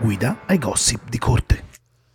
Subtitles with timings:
[0.00, 1.64] Guida ai gossip di corte.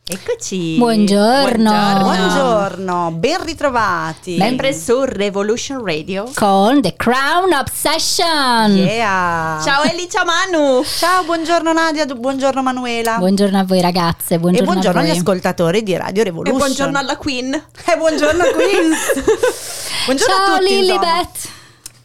[0.08, 0.76] Eccoci.
[0.78, 1.98] Buongiorno.
[2.00, 4.38] Buongiorno, ben ritrovati.
[4.38, 6.30] Sempre su Revolution Radio.
[6.36, 8.76] Con The Crown Obsession.
[8.76, 9.60] Yeah.
[9.64, 10.84] Ciao Eli, ciao Manu.
[10.84, 13.18] Ciao, buongiorno Nadia, buongiorno Manuela.
[13.18, 16.58] Buongiorno a voi ragazze, e buongiorno, buongiorno a agli ascoltatori di Radio E Revolution.
[16.58, 17.54] buongiorno alla Queen.
[17.54, 18.98] E buongiorno Queens.
[20.06, 20.74] buongiorno Ciao a tutti.
[20.74, 21.00] insomma.
[21.00, 21.50] Lilibet.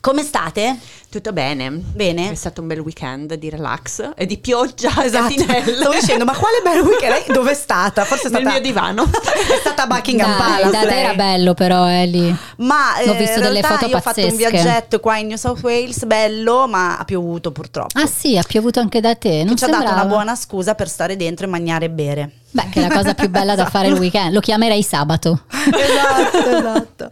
[0.01, 0.79] Come state?
[1.11, 1.71] Tutto bene?
[1.73, 2.31] Bene?
[2.31, 5.35] È stato un bel weekend di relax e di pioggia Esatto.
[5.35, 5.75] e catinelle.
[5.75, 7.13] Stavo dicendo, ma quale bel weekend?
[7.13, 8.05] Lei dove è stata?
[8.05, 9.03] Forse è Nel stata mio divano.
[9.11, 10.71] È stata a Buckingham Dai, Palace.
[10.71, 12.33] da te era bello però Eli.
[12.59, 14.51] Ma Ho eh, visto delle foto io ho fatto un pazzesche.
[14.51, 17.99] viaggetto qua in New South Wales, bello, ma ha piovuto purtroppo.
[17.99, 20.89] Ah sì, ha piovuto anche da te, non ci ha dato una buona scusa per
[20.89, 22.31] stare dentro e mangiare e bere.
[22.53, 24.33] Beh, che è la cosa più bella da fare il weekend.
[24.33, 25.43] Lo chiamerei sabato.
[25.49, 27.11] esatto, esatto.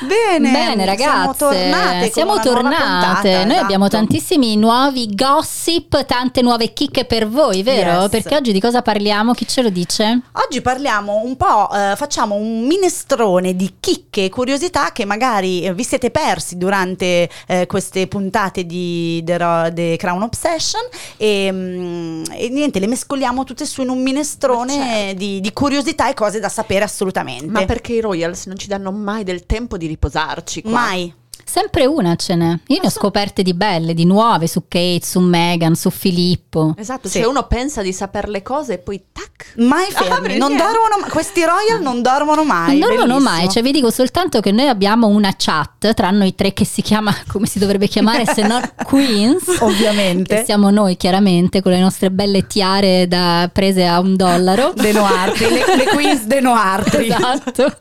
[0.00, 2.10] Bene, Bene ragazze, siamo tornate.
[2.10, 2.76] siamo tornate.
[3.30, 4.06] puntata, Noi abbiamo esatto.
[4.06, 8.00] tantissimi nuovi gossip, tante nuove chicche per voi, vero?
[8.02, 8.08] Yes.
[8.08, 9.34] Perché oggi di cosa parliamo?
[9.34, 10.20] Chi ce lo dice?
[10.32, 15.74] Oggi parliamo un po', eh, facciamo un minestrone di chicche e curiosità che magari eh,
[15.74, 20.82] vi siete persi durante eh, queste puntate di The Crown Obsession
[21.18, 25.18] e, mm, e niente, le mescoliamo tutte su in un minestrone Ma certo.
[25.18, 27.46] di, di curiosità e cose da sapere assolutamente.
[27.46, 30.70] Ma perché i Royals non ci danno mai del tempo di riposarci qua?
[30.72, 31.14] Mai.
[31.50, 32.50] Sempre una ce n'è.
[32.68, 36.74] Io ne ho scoperte di belle, di nuove su Kate, su Meghan, su Filippo.
[36.78, 37.18] Esatto, Sì.
[37.18, 39.54] cioè uno pensa di saper le cose e poi tac.
[39.56, 41.10] Mai Ah, fermi, per non dormono mai.
[41.10, 42.78] Questi royal non dormono mai.
[42.78, 43.30] non dormono bellissimo.
[43.36, 46.82] mai, cioè vi dico soltanto che noi abbiamo una chat tra noi tre che si
[46.82, 49.56] chiama come si dovrebbe chiamare se non Queens.
[49.60, 50.36] Ovviamente.
[50.36, 54.72] Che siamo noi chiaramente con le nostre belle tiare da, prese a un dollaro.
[54.76, 57.06] De Noartri, le, le queens de Noartri.
[57.08, 57.74] Esatto.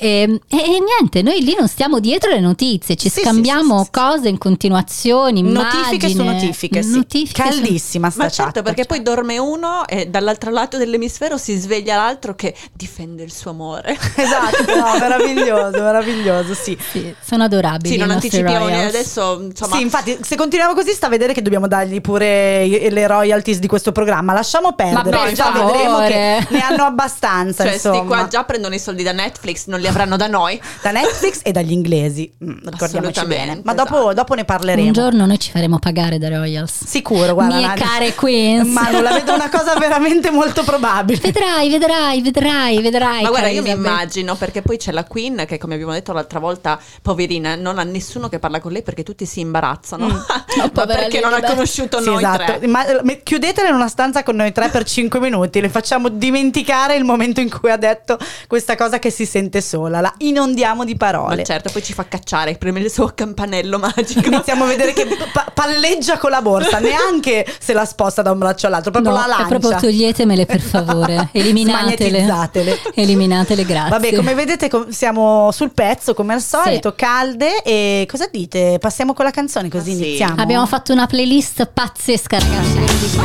[0.00, 3.84] E, e- e niente, noi lì non stiamo dietro le notizie, ci Sì, scambiamo sì,
[3.84, 6.90] sì, sì, cose in continuazione, Notifiche su notifiche, sì.
[6.90, 8.62] Notifiche su- Caldissima sta Ma certo, chat.
[8.62, 13.50] perché poi dorme uno e dall'altro lato dell'emisfero si sveglia l'altro che difende il suo
[13.50, 13.96] amore.
[14.14, 16.76] Esatto, no, meraviglioso, meraviglioso, sì.
[16.92, 17.94] Sì, sono adorabili.
[17.94, 19.76] Sì, non anticipiamo adesso, insomma.
[19.76, 23.58] sì, infatti, se continuiamo così, sta a vedere che dobbiamo dargli pure i- le royalties
[23.58, 24.32] di questo programma.
[24.32, 25.72] Lasciamo perdere, Ma per già favore.
[25.72, 27.64] vedremo che ne hanno abbastanza.
[27.64, 28.04] Cioè, sti insomma.
[28.06, 30.60] qua già prendono i soldi da Netflix, non li avranno da noi.
[30.82, 33.60] Da Netflix e dagli inglesi, mm, ricordiamoci bene.
[33.64, 34.14] Ma dopo, esatto.
[34.14, 34.86] dopo ne parleremo.
[34.86, 36.84] Un giorno noi ci faremo pagare da Royals.
[36.84, 37.56] Sicuro, guarda.
[37.56, 37.84] Mie Nadia.
[37.84, 38.68] care Queens.
[38.68, 41.20] Ma non la vedo una cosa veramente molto probabile.
[41.20, 43.22] Vedrai, vedrai, vedrai, vedrai.
[43.22, 46.38] Ma guarda, io mi immagino perché poi c'è la Queen che, come abbiamo detto l'altra
[46.38, 50.06] volta, poverina, non ha nessuno che parla con lei perché tutti si imbarazzano.
[50.58, 52.58] Ma povera perché non ha conosciuto Sì, noi esatto.
[52.58, 52.66] tre.
[52.66, 52.84] Ma,
[53.22, 57.40] chiudetela in una stanza con noi tre per cinque minuti, le facciamo dimenticare il momento
[57.40, 61.44] in cui ha detto questa cosa che si sente sola, la inondiamo di Ma parole.
[61.44, 64.26] certo, poi ci fa cacciare, preme il suo campanello magico.
[64.26, 68.38] Iniziamo a vedere che pa- palleggia con la borsa, neanche se la sposta da un
[68.38, 69.46] braccio all'altro, proprio No, la lancia.
[69.46, 72.78] proprio toglietemele per favore, eliminatele.
[72.94, 73.90] Eliminatele, grazie.
[73.90, 76.94] Vabbè, come vedete com- siamo sul pezzo come al solito, Sì.
[76.96, 78.78] calde e cosa dite?
[78.80, 80.04] Passiamo con la canzone così Ah, sì.
[80.06, 80.40] iniziamo.
[80.42, 82.72] Abbiamo fatto una playlist pazzesca, ragazzi.
[82.72, 83.20] ve lo dico.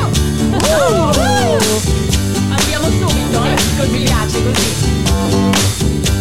[2.55, 6.11] Andiamo subito, eh, mi piace così.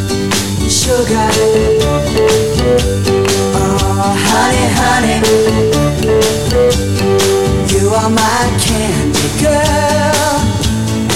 [0.73, 1.29] Sugar.
[3.55, 5.19] Oh, honey, honey,
[7.69, 10.41] you are my candy girl,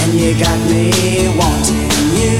[0.00, 1.89] and you got me wanting
[2.21, 2.37] you.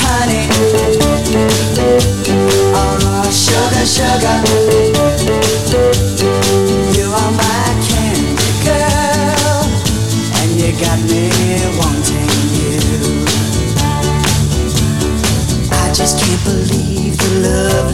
[0.00, 0.48] Honey,
[2.72, 4.83] oh, sugar, sugar,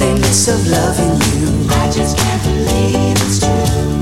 [0.00, 1.68] loveliness of loving you.
[1.70, 4.00] I just can't believe it's true.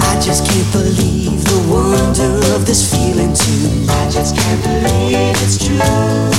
[0.00, 3.86] I just can't believe the wonder of this feeling too.
[3.88, 6.31] I just can't believe it's true.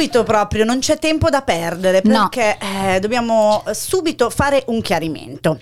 [0.00, 2.28] Subito proprio, non c'è tempo da perdere No.
[2.30, 2.56] perché
[2.94, 5.60] eh, dobbiamo subito fare un chiarimento.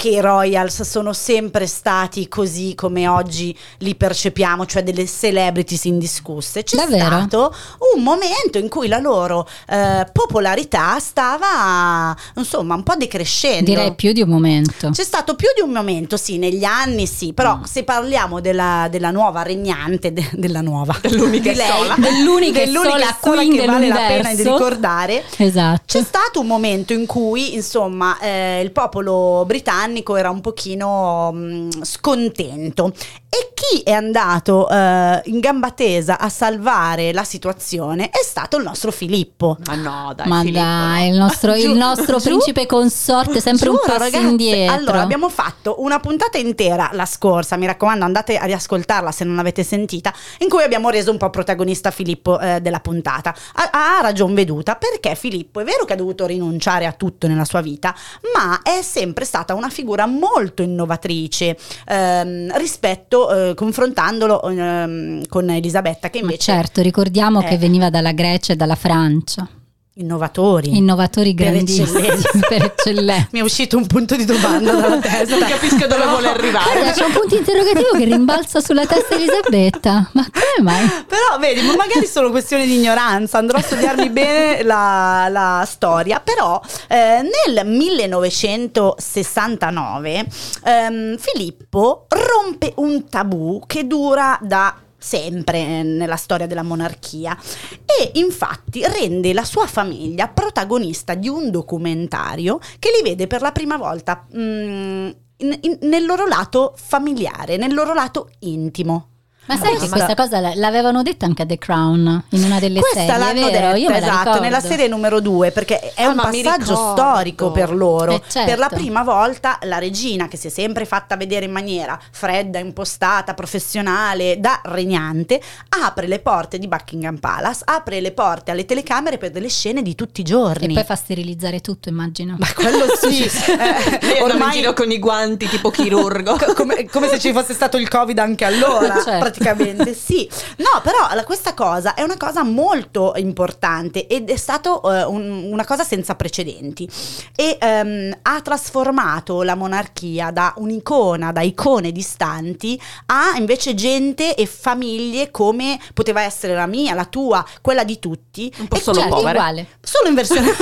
[0.00, 6.62] Che i Royals sono sempre stati così come oggi li percepiamo, cioè delle celebrities indiscusse.
[6.62, 7.04] C'è Davvero?
[7.18, 7.54] stato
[7.94, 13.64] un momento in cui la loro eh, popolarità stava insomma un po' decrescendo.
[13.70, 14.88] Direi più di un momento.
[14.88, 17.62] C'è stato più di un momento, sì, negli anni sì, però Mm.
[17.64, 21.94] se parliamo della, della nuova regnante, de- della nuova, Dell'unica di lei, sola.
[21.98, 25.24] Dell'unica dell'unica sola sola queen che vale la pena di ricordare.
[25.36, 25.82] Esatto.
[25.84, 31.82] C'è stato un momento in cui, insomma, eh, il popolo britannico era un pochino mh,
[31.82, 32.92] scontento
[33.28, 38.64] e chi è andato eh, in gamba tesa a salvare la situazione è stato il
[38.64, 39.56] nostro Filippo.
[39.66, 41.14] Ma no, dai, Ma Filippo, dai, no.
[41.14, 44.74] il nostro, il nostro principe consorte, sempre un Giuro, passo ragazze, indietro.
[44.74, 49.36] Allora, abbiamo fatto una puntata intera la scorsa, mi raccomando, andate a riascoltarla se non
[49.36, 53.34] l'avete sentita, in cui abbiamo reso un po' protagonista Filippo eh, della puntata.
[53.54, 57.44] Ha, ha ragion veduta perché Filippo è vero che ha dovuto rinunciare a tutto nella
[57.44, 57.94] sua vita,
[58.34, 61.56] ma è sempre stata una figura molto innovatrice
[61.86, 67.44] ehm, rispetto, eh, confrontandolo ehm, con Elisabetta, che Ma invece certo, ricordiamo Eh.
[67.44, 69.48] che veniva dalla Grecia e dalla Francia.
[69.94, 70.76] Innovatori.
[70.76, 72.38] Innovatori Per grandissimi eccellenza.
[72.48, 73.28] per eccellenza.
[73.32, 75.36] Mi è uscito un punto di domanda dalla testa.
[75.36, 76.92] Non capisco dove vuole arrivare.
[76.92, 80.08] C'è un punto interrogativo che rimbalza sulla testa di Elisabetta.
[80.12, 80.86] Ma come mai?
[81.06, 86.20] Però vedi, ma magari solo questione di ignoranza, andrò a studiarmi bene la, la storia.
[86.20, 90.26] Però eh, nel 1969
[90.64, 97.36] ehm, Filippo rompe un tabù che dura da sempre eh, nella storia della monarchia
[97.84, 103.50] e infatti rende la sua famiglia protagonista di un documentario che li vede per la
[103.52, 109.06] prima volta mm, in- in- nel loro lato familiare, nel loro lato intimo.
[109.54, 112.80] Ma sai che Questa- questa cosa l'avevano detta anche a The Crown in una delle
[112.80, 113.66] Questa serie, l'hanno vero?
[113.66, 117.50] detta, Io me la esatto, nella serie numero due, perché è Ah, un passaggio storico
[117.50, 118.12] per loro.
[118.14, 118.48] Eh, certo.
[118.50, 122.58] Per la prima volta la regina, che si è sempre fatta vedere in maniera fredda,
[122.58, 125.40] impostata, professionale, da regnante,
[125.82, 129.94] apre le porte di Buckingham Palace, apre le porte alle telecamere per delle scene di
[129.94, 130.74] tutti i E giorni.
[130.74, 132.36] poi fa sterilizzare tutto, immagino.
[132.38, 133.58] Ma quello sì, eh,
[134.00, 136.36] andava in ormai giro con i guanti tipo chirurgo.
[136.36, 139.39] Co- come, come se ci fosse stato il covid anche allora Certo.
[139.44, 140.28] Praticamente sì
[140.58, 145.48] no però la- questa cosa è una cosa molto importante ed è stato eh, un-
[145.50, 146.88] una cosa senza precedenti
[147.34, 154.46] e ehm, ha trasformato la monarchia da un'icona da icone distanti a invece gente e
[154.46, 159.00] famiglie come poteva essere la mia la tua quella di tutti Un po' E solo
[159.00, 159.38] certo, povere.
[159.38, 159.66] uguale.
[159.80, 160.48] solo in versione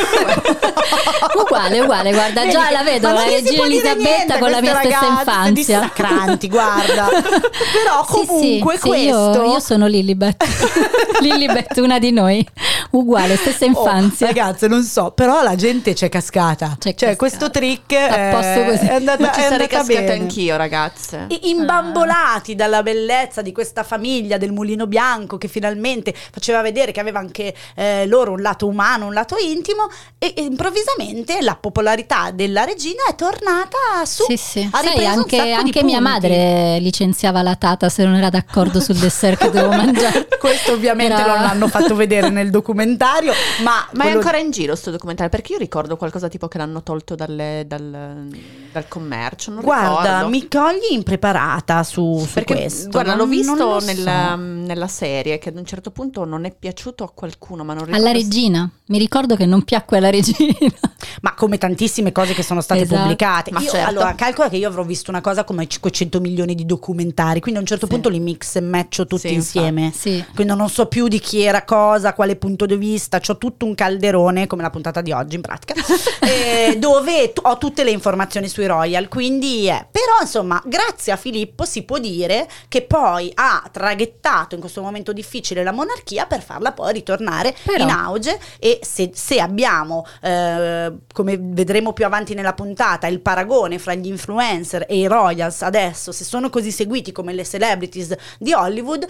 [1.35, 4.73] Uguale, uguale, guarda, già Vedi, la vedo, la si regina Elisabetta niente con la mia
[4.73, 5.79] queste stessa ragazze infanzia.
[5.81, 7.09] dissacranti, guarda.
[7.73, 10.45] Però comunque sì, sì, questo io, io sono Lilibet.
[11.21, 12.47] Lilibet, una di noi.
[12.91, 14.27] Uguale, stessa Oh, infanzia.
[14.29, 16.77] ragazze, non so, però la gente c'è cascata.
[16.79, 17.17] C'è cioè, cascata.
[17.17, 18.87] questo trick così.
[18.87, 20.13] è andata, ci è sarei andata cascata bene.
[20.13, 21.27] anch'io, ragazze.
[21.29, 27.01] I- Imbambolati dalla bellezza di questa famiglia del mulino bianco che finalmente faceva vedere che
[27.01, 32.31] aveva anche eh, loro un lato umano, un lato intimo, e, e improvvisamente la popolarità
[32.33, 34.25] della regina è tornata su.
[34.29, 34.69] Sì, sì.
[34.71, 38.48] Ha Sai, anche, anche mia madre licenziava la tata se non era d'accordo
[38.81, 40.27] sul dessert che dovevo mangiare.
[40.39, 43.33] Questo ovviamente Era- non l'hanno fatto vedere nel documentario.
[43.63, 45.31] ma, Ma è quello- ancora in giro sto documentario?
[45.31, 48.29] Perché io ricordo qualcosa tipo che l'hanno tolto dalle- dal,
[48.73, 49.51] dal commercio.
[49.51, 50.29] Non Guarda, ricordo.
[50.29, 52.89] mi cogli impreparata su, su Perché questo.
[52.91, 53.87] guarda, non- l'ho visto lo so.
[53.87, 57.85] nella, nella serie che ad un certo punto non è piaciuto a qualcuno, ma non
[57.85, 58.71] ricordo Alla se- regina.
[58.87, 60.55] Mi ricordo che non piacque alla regina.
[61.21, 63.01] Ma come tantissime cose che sono state Esatto.
[63.03, 63.51] pubblicate.
[63.51, 63.89] Ma Io, certo.
[63.89, 67.63] Allora, calcola che io avrò visto una cosa come 500 milioni di documentari, quindi a
[67.63, 67.93] un certo Sì.
[67.93, 69.93] punto li mix e matcho tutti Sì, insieme.
[69.95, 70.25] Sì.
[70.35, 73.75] Quindi non so più di chi era cosa, quale punto di vista, ho tutto un
[73.75, 75.75] calderone, come la puntata di oggi in pratica,
[76.23, 79.87] eh, dove tu- ho tutte le informazioni sui royal, quindi è.
[79.91, 85.13] Però insomma, grazie a Filippo si può dire che poi ha traghettato in questo momento
[85.13, 90.93] difficile la monarchia per farla poi ritornare Però- in auge e se, se abbiamo, eh,
[91.13, 96.13] come vedremo più avanti nella puntata, il paragone fra gli influencer e i royals adesso,
[96.13, 99.07] se sono così seguiti come le celebrities di Hollywood,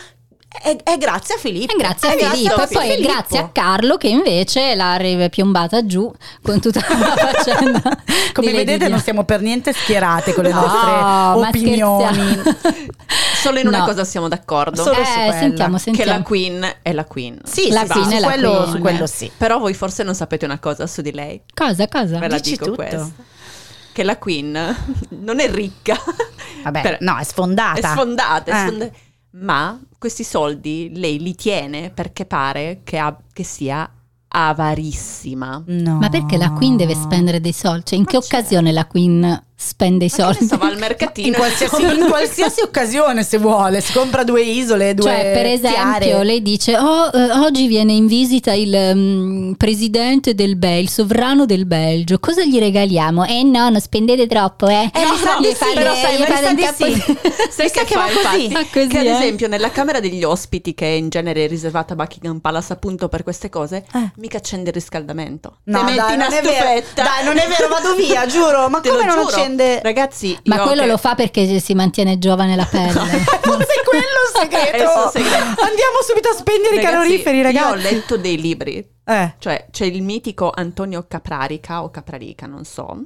[0.62, 1.74] è, è grazie a Filippo.
[1.74, 3.12] E grazie a È Filippo, e poi è Filippo.
[3.12, 4.98] grazie a Carlo che invece l'ha
[5.30, 6.10] piombata giù
[6.42, 7.82] con tutta la faccenda.
[8.32, 12.40] Come vedete non siamo per niente schierate con le No, nostre opinioni.
[13.42, 13.84] Solo in una No.
[13.84, 14.82] cosa siamo d'accordo.
[14.82, 15.32] Solo Eh, su quella.
[15.32, 16.12] sentiamo, Che sentiamo.
[16.12, 17.38] la Queen è la Queen.
[17.44, 18.70] Sì, La sì, Queen sì, è su la quello, Queen.
[18.72, 19.30] su quello sì.
[19.36, 21.40] Però voi forse non sapete una cosa su di lei.
[21.54, 22.18] Cosa, cosa?
[22.18, 22.76] Ve la Dici dico tutto.
[22.76, 23.08] questa.
[23.92, 24.76] Che la Queen
[25.20, 25.96] non è ricca.
[26.64, 27.78] Vabbè, Per- no, è sfondata.
[27.78, 28.66] È sfondata, è Eh.
[28.66, 28.90] sfonda-
[29.30, 33.90] Ma questi soldi lei li tiene perché pare che, ha- che sia
[34.28, 35.62] avarissima.
[35.66, 35.98] No.
[35.98, 37.84] Ma perché la Queen deve spendere dei soldi?
[37.86, 40.38] Cioè, in che occasione la Queen spende i soldi?
[40.42, 41.26] ne so, va al mercatino.
[41.26, 45.98] in qualsiasi, in qualsiasi occasione se vuole, si compra due isole, due Cioè, per esempio,
[45.98, 46.24] tiare.
[46.24, 51.44] lei dice: "Oh, eh, oggi viene in visita il mm, presidente del Belgio, il sovrano
[51.44, 52.18] del Belgio.
[52.20, 53.24] Cosa gli regaliamo?
[53.24, 54.90] Eh no, non spendete troppo, eh.
[54.94, 57.02] Eh, mi sa Gli sì, però sai, gli di sì.
[57.50, 58.44] Sai che che fa, va così.
[58.44, 58.54] infatti?
[58.54, 59.10] Ah, così, che ad eh?
[59.10, 63.22] esempio nella camera degli ospiti, che in genere è riservata a Buckingham Palace appunto per
[63.24, 64.10] queste cose, Eh.
[64.16, 65.58] mica accende il riscaldamento.
[65.64, 66.54] No, Te metti dai, una non è vero.
[66.54, 67.02] stufetta.
[67.02, 68.68] Dai, non è vero, vado via, giuro.
[68.68, 69.30] Ma Te come lo non giuro.
[69.48, 69.80] Accende?
[69.82, 72.90] Ragazzi, Ma io quello che- lo fa perché si mantiene giovane la pelle.
[72.90, 74.90] Forse è quello il segreto.
[74.92, 77.66] Andiamo subito a spegnere i Ragazzi, caloriferi, ragazzi.
[77.66, 79.34] Io ho letto dei libri, Eh.
[79.38, 82.96] cioè c'è il mitico Antonio Caprarica o Caprarica, non so,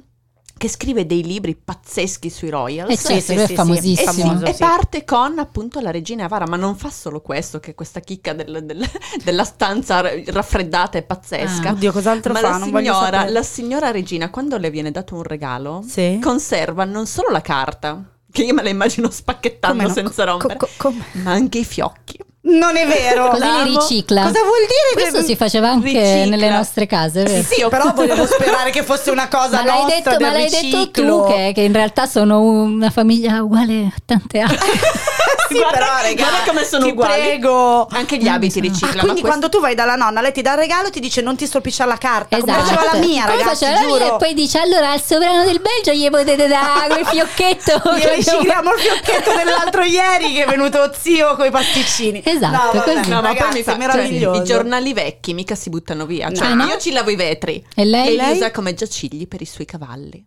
[0.55, 2.89] che scrive dei libri pazzeschi sui Royals.
[2.91, 4.11] Eh certo, lui è E, famosissimo.
[4.11, 4.59] sì, famoso, e sì.
[4.59, 8.63] parte con appunto la regina Avara, ma non fa solo questo, che questa chicca del-
[8.63, 8.89] del-
[9.23, 11.69] della stanza raffreddata è pazzesca.
[11.69, 12.57] Ah, oddio, cos'altro ma fa?
[12.57, 16.19] La signora, la signora regina, quando le viene dato un regalo, Sì.
[16.21, 19.89] conserva non solo la carta, che io me la immagino spacchettando no?
[19.89, 21.03] senza Co- rompere, co- come?
[21.23, 22.17] ma anche i fiocchi.
[22.45, 23.29] Non è vero.
[23.29, 24.23] Così li ricicla.
[24.23, 24.93] Cosa vuol dire?
[24.93, 26.25] Questo che- si faceva anche Ricicla.
[26.25, 27.41] nelle nostre case, vero?
[27.43, 30.49] Sì, però volevo sperare che fosse una cosa Ma l'hai, nostra detto, del ma l'hai
[30.49, 31.23] detto riciclo.
[31.25, 34.57] tu che, che in realtà sono una famiglia uguale a tante altre.
[35.47, 37.13] sì, Guarda- però, raga, guarda come sono ti uguali.
[37.21, 37.87] prego.
[37.91, 38.91] Anche gli abiti Ah, riciclano.
[38.99, 41.21] quindi questo- quando tu vai dalla nonna, lei ti dà il regalo e ti dice
[41.21, 42.67] non ti stropicciare la carta, come Esatto.
[42.75, 45.61] faceva la mia, Come ragazzi, faceva la mia e poi dice allora al sovrano del
[45.61, 47.81] Belgio gli potete dare quel fiocchetto.
[47.95, 52.21] Gli ricicliamo il fiocchetto dell'altro ieri che è venuto zio con i pasticcini.
[52.35, 53.09] Esatto, no, così.
[53.09, 54.33] No, ma ragazzi, poi mi fa, meraviglioso.
[54.35, 56.31] cioè, i giornali vecchi mica si buttano via.
[56.31, 56.65] Cioè, Ah, no?
[56.65, 57.63] io ci lavo i vetri.
[57.75, 58.17] E lei?
[58.17, 60.25] li usa come giacigli per i suoi cavalli.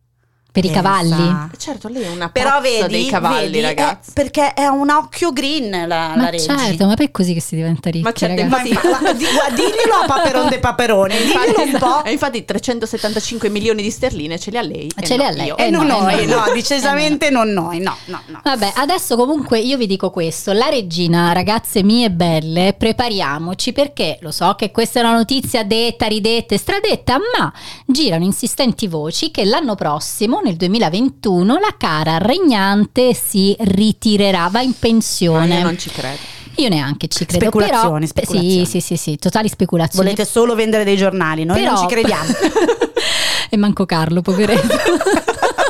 [0.56, 1.48] Per i cavalli.
[1.58, 4.08] Certo, lei è una Però vedi, dei cavalli, vedi, ragazzi.
[4.10, 6.44] è- perché è un occhio green la, la Ma Reggi.
[6.46, 8.72] certo, ma è così che si diventa ricchi, Ma certo, ragazzi.
[8.72, 12.04] Ma infa- ma di- diglielo a Paperon de Paperone, diglielo un po'.
[12.04, 14.90] E infatti 375 milioni di sterline ce li ha lei.
[14.96, 15.52] e Ce li no ha lei.
[15.56, 16.44] E non no, noi, no.
[16.46, 18.40] no, decisamente non noi, no, no, no.
[18.42, 24.30] Vabbè, adesso comunque io vi dico questo, la regina, ragazze mie belle, prepariamoci perché lo
[24.30, 27.52] so che questa è una notizia detta, ridetta e stradetta, ma
[27.84, 34.74] girano insistenti voci che l'anno prossimo, nel 2021, la cara regnante si ritirerà, va in
[34.78, 35.56] pensione.
[35.58, 36.34] io non ci credo.
[36.58, 37.44] Io neanche ci credo.
[37.44, 38.64] Speculazioni, però, speculazioni.
[38.64, 40.04] Sì, sì, sì, sì, totali speculazioni.
[40.04, 42.30] Volete solo vendere dei giornali, noi Però- non ci crediamo.
[43.50, 44.66] e manco Carlo, poveretto.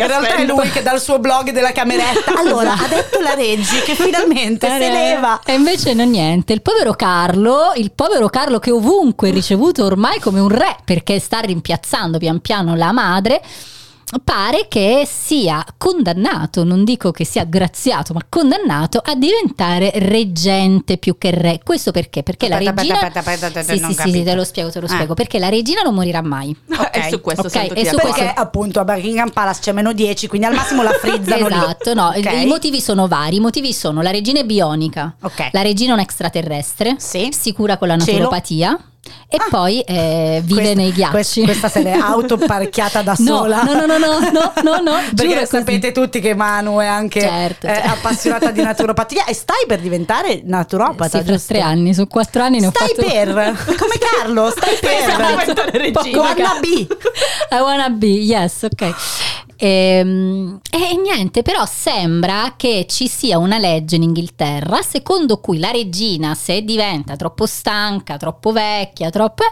[0.00, 2.34] In realtà è lui che dal suo blog della cameretta.
[2.46, 5.40] Allora, ha detto la Reggi che finalmente se leva.
[5.44, 10.20] E invece no niente, il povero Carlo, il povero Carlo che ovunque è ricevuto ormai
[10.20, 13.42] come un re perché sta rimpiazzando pian piano la madre.
[14.22, 21.18] Pare che sia condannato, non dico che sia graziato, ma condannato a diventare reggente più
[21.18, 21.60] che re.
[21.64, 22.22] Questo perché?
[22.22, 22.94] Perché la Aspetta, regina.
[22.94, 24.90] aspetta, aspetta, aspetta, sì, sì, sì, te lo spiego, te lo Eh.
[24.90, 25.14] spiego.
[25.14, 26.56] Perché la regina non morirà mai.
[26.96, 30.28] E su questo Ok, siamo e su Perché appunto a Buckingham Palace c'è meno 10,
[30.28, 31.54] quindi al massimo la frizzano lì.
[31.56, 32.32] Esatto, no, Ok?
[32.42, 33.36] i motivi sono vari.
[33.36, 35.48] I motivi sono la regina è bionica, Ok.
[35.52, 37.28] la regina è un extraterrestre, Sì.
[37.32, 38.78] si cura con la naturopatia
[39.28, 41.10] e poi eh, vive Questa- nei ghiacci.
[41.12, 43.62] quest- questa se l'è autoparchiata da No, sola.
[43.62, 47.20] No, no, no, no, no, no, no, giuro Perché sapete tutti che Manu è anche
[47.20, 47.88] Certo, eh, certo.
[47.90, 52.60] appassionata di naturopatia e stai per diventare naturopata, Sì, fra tre anni, su quattro anni
[52.60, 55.80] ne ho Stai fatto per, come Carlo, stai diventare per.
[55.80, 56.18] regina.
[56.20, 56.86] Wanna be.
[57.50, 58.94] I wanna be, yes, ok.
[59.58, 65.70] Ehm, E, niente, però sembra che ci sia una legge in Inghilterra secondo cui la
[65.70, 69.44] regina, se diventa troppo stanca, troppo vecchia, troppo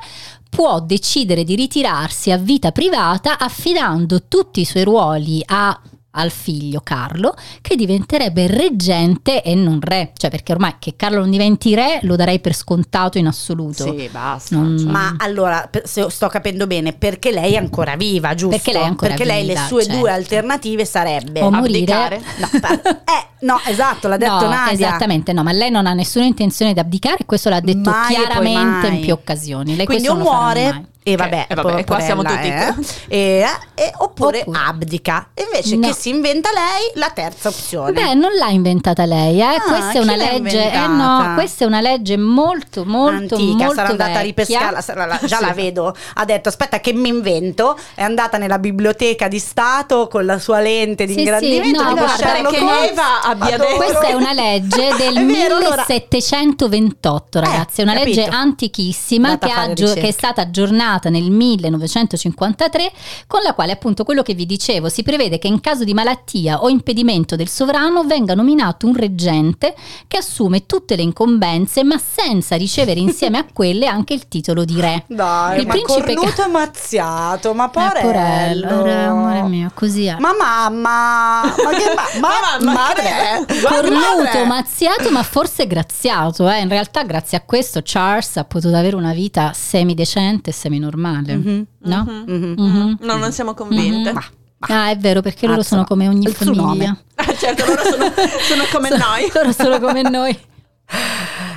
[0.50, 5.80] può decidere di ritirarsi a vita privata affidando tutti i suoi ruoli a-
[6.16, 11.30] al figlio Carlo che diventerebbe reggente e non re cioè perché ormai che Carlo non
[11.30, 14.56] diventi re lo darei per scontato in assoluto Sì, basta.
[14.56, 14.90] Non- cioè.
[14.90, 18.56] Ma allora, se sto capendo bene, perché lei è ancora viva, giusto?
[18.56, 19.98] Perché lei è ancora Perché lei le sue certo.
[19.98, 22.22] due alternative sarebbe o morire Abdicare?
[22.38, 22.48] No,
[23.04, 24.72] eh, no, esatto, l'ha detto no, Nadia.
[24.88, 28.14] esattamente no, ma lei non ha nessuna intenzione di abdicare e questo l'ha detto Mai
[28.14, 29.76] chiaramente in più occasioni.
[29.76, 30.86] Lei Quindi questo o muore mai.
[31.06, 32.74] E vabbè, e vabbè, qua siamo tutti- eh,
[33.08, 35.28] e- e- oppure, Oppure- abdica.
[35.34, 35.88] Invece No.
[35.88, 37.92] che si inventa lei la terza opzione.
[37.92, 39.60] Beh, non l'ha inventata lei, eh.
[39.66, 43.88] questa è una legge, eh no, questa è una legge molto molto Antica, molto sarà
[43.90, 44.22] andata a vecchia.
[44.22, 45.52] ripescarla, sarà- la- già la Sì.
[45.54, 45.94] vedo.
[46.14, 47.78] Ha detto: Aspetta, che mi invento.
[47.94, 51.78] È andata nella biblioteca di Stato con la sua lente di Sì, ingrandimento.
[51.80, 52.56] sì, no, guarda, che.
[52.56, 58.20] Eva abbia detto- Questa è una legge del vero, allora- 1728, ragazzi, è una capito.
[58.20, 60.00] legge antichissima che, a ricerche.
[60.00, 62.92] che è stata aggiornata nel 1953,
[63.26, 66.62] con la quale appunto quello che vi dicevo si prevede che in caso di malattia
[66.62, 69.74] o impedimento del sovrano venga nominato un reggente
[70.06, 74.80] che assume tutte le incombenze ma senza ricevere insieme a quelle anche il titolo di
[74.80, 75.04] re.
[75.08, 77.70] Dai, Il ma principe cornuto e mazziato, ma Eh,
[78.00, 78.84] porello.
[78.84, 80.16] eh, amore mio, così è.
[80.18, 83.46] Ma mamma, ma che ma, ma, Ma- ma madre?
[83.62, 86.48] Cornuto, mazziato, ma forse graziato.
[86.48, 86.60] Eh.
[86.60, 90.52] In realtà, grazie a questo, Charles ha potuto avere una vita semidecente e
[90.90, 91.36] seminormale.
[91.36, 91.66] Mhm.
[91.80, 92.04] No?
[92.26, 92.54] Mhm.
[92.58, 92.96] Mhm.
[93.00, 94.12] No, non siamo convinte.
[94.12, 94.22] Ma-
[94.66, 96.96] Ah, è vero, perché loro sono come ogni il famiglia.
[97.16, 98.04] Ah, certo, loro sono,
[98.40, 99.30] sono come noi.
[99.34, 100.38] Loro sono come noi.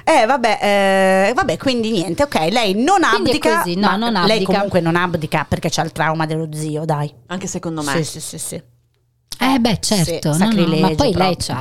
[0.04, 0.60] Eh vabbè,
[1.30, 4.52] eh, vabbè, quindi niente, ok, lei non Quindi abdica, così, no, non lei abdica.
[4.54, 7.14] comunque non abdica perché c'ha il trauma dello zio, dai.
[7.28, 7.92] Anche secondo me.
[7.92, 8.56] Sì, sì, sì, sì.
[9.40, 10.34] Eh, beh, certo.
[10.34, 11.56] sì, no, no, sacrilegio ma poi lei proprio.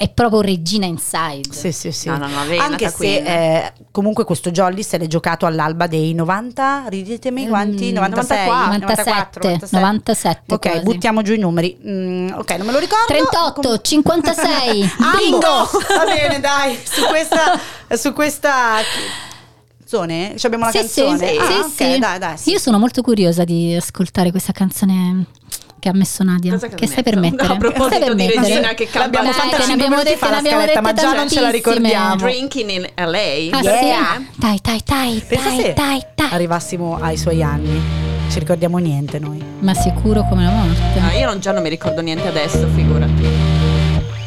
[0.00, 1.48] È proprio regina inside.
[1.52, 2.08] Sì, sì, sì.
[2.08, 3.26] No, no, no, Anche se Queen.
[3.26, 7.90] eh, comunque questo Jolly se l'è giocato all'alba dei 90, ridetemi quanti?
[7.90, 9.48] Mm, 96, 97, 94,
[9.80, 10.82] 97 Ok, quasi.
[10.84, 11.76] buttiamo giù i numeri.
[11.84, 13.06] Mm, ok, non me lo ricordo.
[13.08, 14.90] 38, Com- 56.
[15.18, 15.48] Bingo!
[15.48, 17.58] Va bene, dai, su questa
[17.96, 18.76] su questa
[19.78, 21.18] canzone Ci abbiamo la Sì, canzone.
[21.28, 21.98] sì, Ah, sì, ok, sì.
[21.98, 22.38] dai, dai.
[22.38, 22.50] sì.
[22.50, 25.26] Io sono molto curiosa di ascoltare questa canzone
[25.78, 26.52] che ha messo Nadia.
[26.52, 27.46] Cosa Che, stai per mettere?
[27.48, 30.30] No, a proposito di regina che canta- L'abbiamo fatta te ne 5 abbiamo minuti fa
[30.30, 32.16] la abbiamo scaletta, ma già non ce la ricordiamo.
[32.16, 33.56] Drinking in LA.
[33.56, 34.16] Ah, Yeah.
[34.16, 34.26] sì?
[34.36, 36.28] Dai, dai, dai, Pensa dai, se dai, dai.
[36.32, 37.80] arrivassimo ai suoi anni.
[38.30, 39.42] Ci ricordiamo niente noi.
[39.60, 41.00] Ma sicuro come la morte.
[41.00, 43.66] No, io non, già non mi ricordo niente adesso, figurati.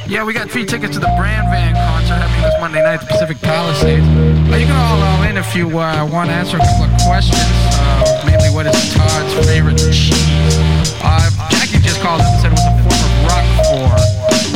[0.08, 3.00] Yeah, we got free tickets to the Brand Van concert happening this Monday night at
[3.00, 4.06] the Pacific Palisades.
[4.52, 6.92] Uh, you can all uh, in if you uh, want to answer a couple of
[7.08, 7.40] questions.
[7.80, 10.60] Uh, mainly, what is Todd's favorite cheese?
[11.04, 13.90] Uh, Jackie just called up and said it was a form of rock for.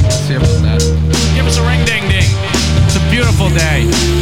[0.01, 0.81] Let's see about that.
[1.36, 2.29] Give us a ring ding ding.
[2.86, 4.14] It's a beautiful day.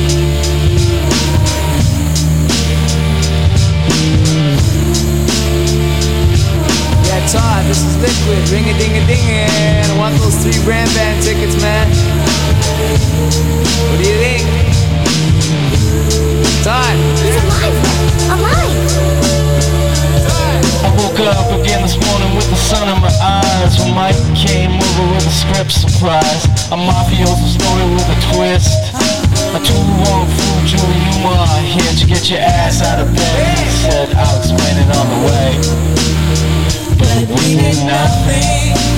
[26.04, 28.94] Script surprise A mafioso story with a twist.
[29.56, 33.70] A too long fool Julie Newmar Here to get your ass out of bed He
[33.70, 34.14] said.
[34.16, 35.52] I'll explain it on the way.
[36.98, 38.93] But we did nothing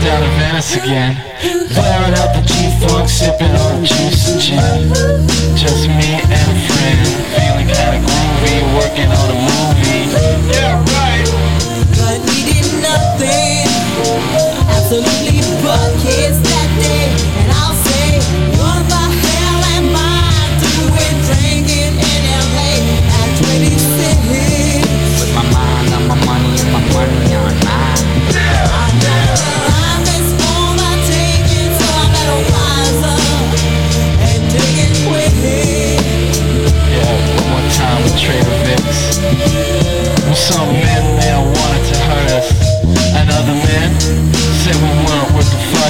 [0.00, 1.16] down to Venice again.
[1.74, 4.88] Blaring out the G-Funk, sipping on juice and gin.
[5.56, 7.00] Just me and a friend
[7.36, 9.29] Feeling kinda groovy, working on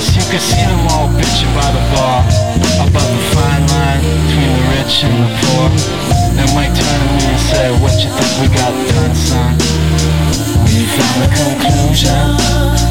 [0.00, 2.24] Plus you can see them all bitching by the bar.
[2.88, 5.68] About the fine line between the rich and the poor.
[6.40, 9.52] They might turn to me and say, what you think we got done, son?
[10.64, 12.89] We found a conclusion.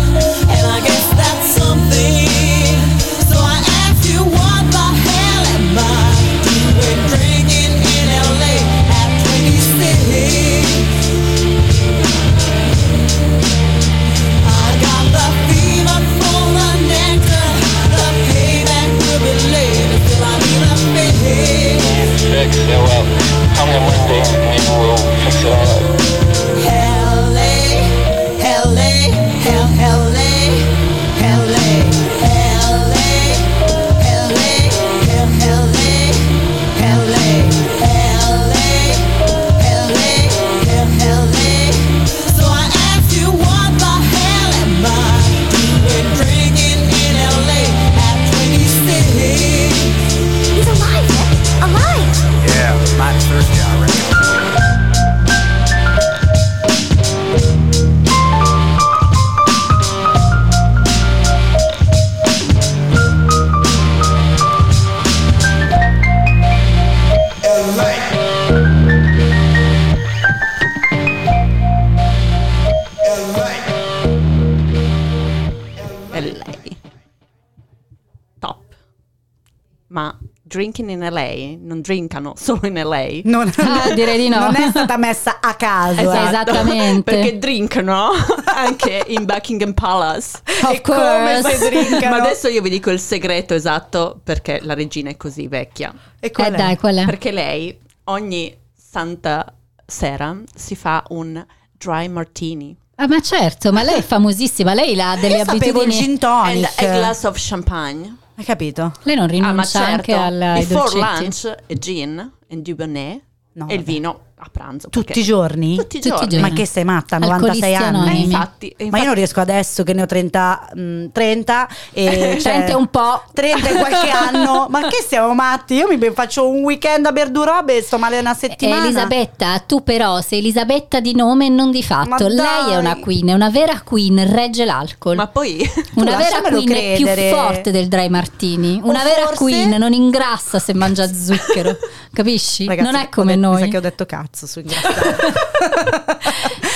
[80.80, 83.22] Drinking in LA non drinkano solo in LA.
[83.24, 84.40] Non, Ah, direi di no.
[84.40, 86.00] non è stata messa a caso.
[86.02, 86.16] Esatto.
[86.16, 86.28] eh.
[86.28, 87.04] Esattamente.
[87.12, 88.10] Perché drinkano
[88.46, 90.40] anche in Buckingham Palace.
[90.64, 91.58] Of E come course.
[91.58, 92.18] si drinkano?
[92.18, 95.94] Ma adesso io vi dico il segreto esatto perché la regina è così vecchia.
[96.20, 96.58] E qual Eh è?
[96.58, 97.06] dai, qual è?
[97.06, 99.54] Perché lei ogni santa
[99.86, 101.44] sera si fa un
[101.78, 102.76] dry martini.
[103.02, 106.02] Ah, ma certo, ma lei è famosissima, lei ha delle Io sapevo il abitudini.
[106.02, 106.82] gin And tonic.
[106.82, 108.18] a glass of champagne.
[108.40, 108.94] Hai capito?
[109.04, 109.92] Lei non Ah, rinuncia ma certo.
[109.92, 111.22] anche al- Before dolcetti.
[111.24, 113.22] lunch, e gin and dubonnet
[113.52, 113.92] No, e il vabbè.
[113.92, 114.90] vino a pranzo.
[114.90, 115.76] Tutti i giorni?
[115.76, 116.40] Tutti i giorni.
[116.40, 117.18] Ma che sei matta?
[117.18, 118.10] Alcolisti 96 anni?
[118.10, 122.38] Eh, infatti, Ma infatti- io non riesco adesso che ne ho 30, mm, 30 e
[122.42, 123.24] cioè, 30 e un po'.
[123.34, 124.68] 30 e qualche anno.
[124.70, 125.74] Ma che siamo matti?
[125.76, 128.84] Io mi faccio un weekend a Berdurobe e sto male una settimana.
[128.86, 132.10] Elisabetta, tu però sei Elisabetta di nome e non di fatto.
[132.10, 132.72] Ma Lei dai.
[132.74, 135.16] è una queen, è una vera queen, regge l'alcol.
[135.18, 137.28] Ma poi una vera queen credere.
[137.30, 138.80] più forte del dry martini.
[138.82, 141.76] O Una vera forse- queen non ingrassa se mangia zucchero,
[142.14, 142.66] capisci?
[142.66, 143.62] Ragazzi, non è come detto- Mi noi.
[143.64, 144.62] sa che ho detto cazzo su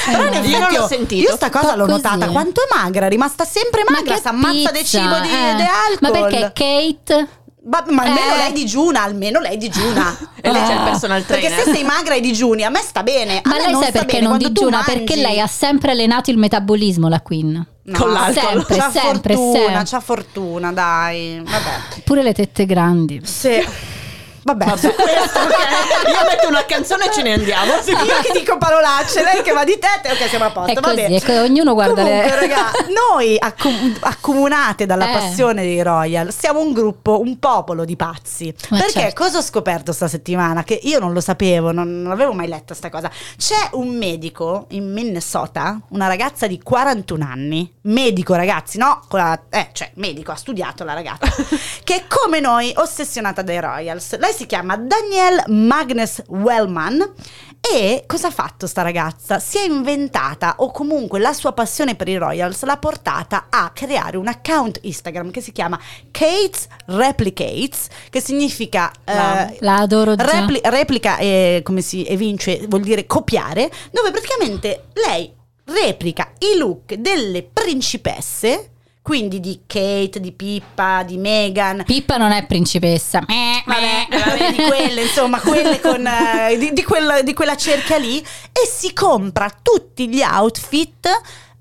[0.06, 1.30] Però in Io non l'ho sentito.
[1.30, 2.02] Io sta cosa l'ho così.
[2.02, 2.28] notata.
[2.28, 3.06] Quanto è magra?
[3.06, 4.14] È rimasta sempre magra.
[4.16, 5.56] che Si ammazza pizza, cibo di, eh.
[5.56, 5.98] di alcol.
[6.02, 7.28] Ma perché Kate
[7.66, 8.38] Ma, ma almeno Eh.
[8.38, 10.18] lei digiuna, almeno lei digiuna.
[10.46, 10.84] E lei c'è il Ah.
[10.84, 11.64] personal Perché trainer.
[11.66, 13.40] se sei magra e digiuni, a me sta bene.
[13.46, 14.28] Ma lei non sai perché bene.
[14.28, 14.82] non digiuna?
[14.86, 17.66] Perché lei ha sempre allenato il metabolismo, la Queen.
[17.86, 18.66] No, con l'alcol.
[18.66, 19.84] Sempre, C'ha sempre, fortuna, sempre.
[19.86, 21.42] c'ha fortuna, dai.
[21.42, 22.02] Vabbè.
[22.04, 23.22] Pure le tette grandi.
[23.24, 23.66] Sì.
[24.44, 26.08] Vabbè, Vabbè, questo, ok.
[26.08, 27.74] Io metto una canzone e ce ne andiamo.
[27.76, 30.72] io che dico parolacce, lei che va di tette, ok, siamo a posto.
[30.72, 31.40] È va così, bene.
[31.40, 32.40] ognuno guarda Comunque, le...
[32.40, 32.72] raga,
[33.10, 35.14] noi accom- accomunate dalla Eh.
[35.14, 38.54] passione dei Royal, siamo un gruppo, un popolo di pazzi.
[38.70, 39.24] Ma Perché certo.
[39.24, 40.64] cosa ho scoperto sta settimana?
[40.64, 43.10] Che io non lo sapevo, non, non avevo mai letto sta cosa.
[43.38, 49.02] C'è un medico in Minnesota, una ragazza di 41 anni, medico ragazzi, no?
[49.08, 51.32] Con la- eh, cioè medico, ha studiato la ragazza,
[51.84, 54.18] che è come noi ossessionata dai Royals.
[54.18, 57.14] Lei si chiama Danielle Magnus Wellman
[57.62, 59.40] e cosa ha fatto sta ragazza?
[59.40, 64.18] Si è inventata o comunque la sua passione per i Royals l'ha portata a creare
[64.18, 65.80] un account Instagram che si chiama
[66.12, 72.82] Kate's Replicates, che significa La- eh, La adoro repli- replica e come si evince vuol
[72.82, 75.32] dire copiare, dove praticamente lei
[75.66, 78.72] replica i look delle principesse,
[79.04, 83.22] quindi di Kate, di Pippa, di Meghan, Pippa non è principessa.
[83.66, 88.20] Vabbè, vabbè, di quelle, insomma, quelle con eh, di, di quella, di quella cerchia lì.
[88.20, 91.10] E si compra tutti gli outfit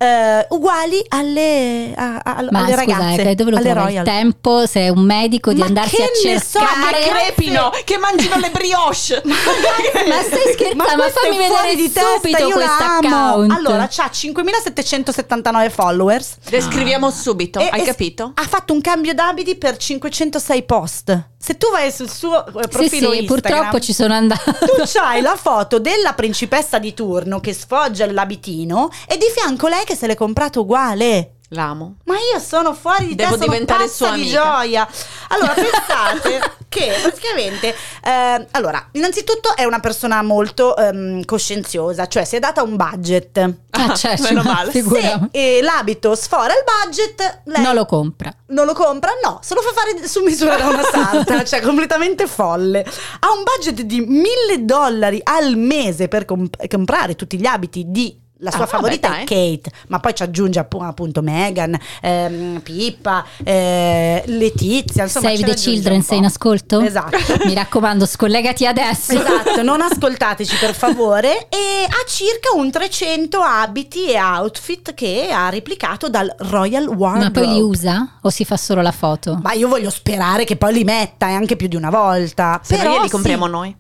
[0.03, 4.67] eh, uguali alle, a- a- Ma alle scusa, ragazze, eh, dove lo alle il tempo
[4.67, 6.81] se è un medico di Ma andarsi che a ne so, cercare?
[6.81, 9.23] ma Che crepino, che mangino le brioche.
[9.25, 10.75] Ma stai scherzando?
[10.75, 13.09] Ma, questa fammi vedere di testa, subito questo amo.
[13.09, 13.51] account.
[13.53, 16.37] Allora, c'ha 5779 followers.
[16.49, 18.33] Descriviamo subito, E- hai e- capito?
[18.35, 21.27] Ha fatto un cambio d'abiti per 506 post.
[21.43, 24.53] Se tu vai sul suo eh, sì, profilo sì, Instagram, purtroppo ci sono andata.
[24.53, 29.85] tu c'hai la foto della principessa di turno che sfoggia l'abitino e di fianco lei
[29.85, 31.35] che se l'è comprato uguale.
[31.53, 31.97] L'amo.
[32.07, 34.43] Ma io sono fuori di Devo testa, sono diventare pazza sua di amica.
[34.43, 34.89] gioia.
[35.29, 42.37] Allora, pensate, che praticamente, eh, allora, innanzitutto è una persona molto ehm, coscienziosa, cioè si
[42.37, 43.55] è data un budget.
[43.69, 44.71] Ah, certo, meno male.
[44.71, 45.29] figuriamo.
[45.31, 48.35] Se eh, l'abito sfora il budget, lei Non lo compra.
[48.47, 49.11] non lo compra?
[49.23, 52.81] No, se lo fa fare su misura da una santa, cioè completamente folle.
[52.81, 58.21] Ha un budget di mille dollari al mese per comp- comprare tutti gli abiti di
[58.43, 62.61] la sua Ah, favorita vabbè, è Kate, ma poi ci aggiunge appu- appunto Meghan, ehm,
[62.61, 66.81] Pippa, eh, Letizia, insomma Save the Children, sei in ascolto?
[66.81, 67.17] Esatto.
[67.47, 69.13] Mi raccomando, scollegati adesso.
[69.13, 71.47] Esatto, non ascoltateci per favore.
[71.49, 77.25] E ha circa un 300 abiti e outfit che ha replicato dal Royal Wardrobe.
[77.25, 79.39] Ma poi li usa o si fa solo la foto?
[79.43, 82.61] Ma io voglio sperare che poi li metta e anche più di una volta.
[82.63, 83.13] Se Però no glieli sì.
[83.13, 83.77] compriamo noi.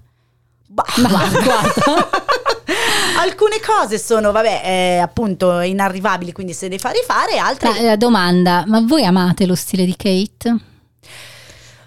[0.73, 2.09] Bah, guarda.
[3.21, 7.69] Alcune cose sono, vabbè, eh, appunto inarrivabili, quindi se ne fa rifare, altre.
[7.69, 10.57] Ma, eh, domanda, ma voi amate lo stile di Kate?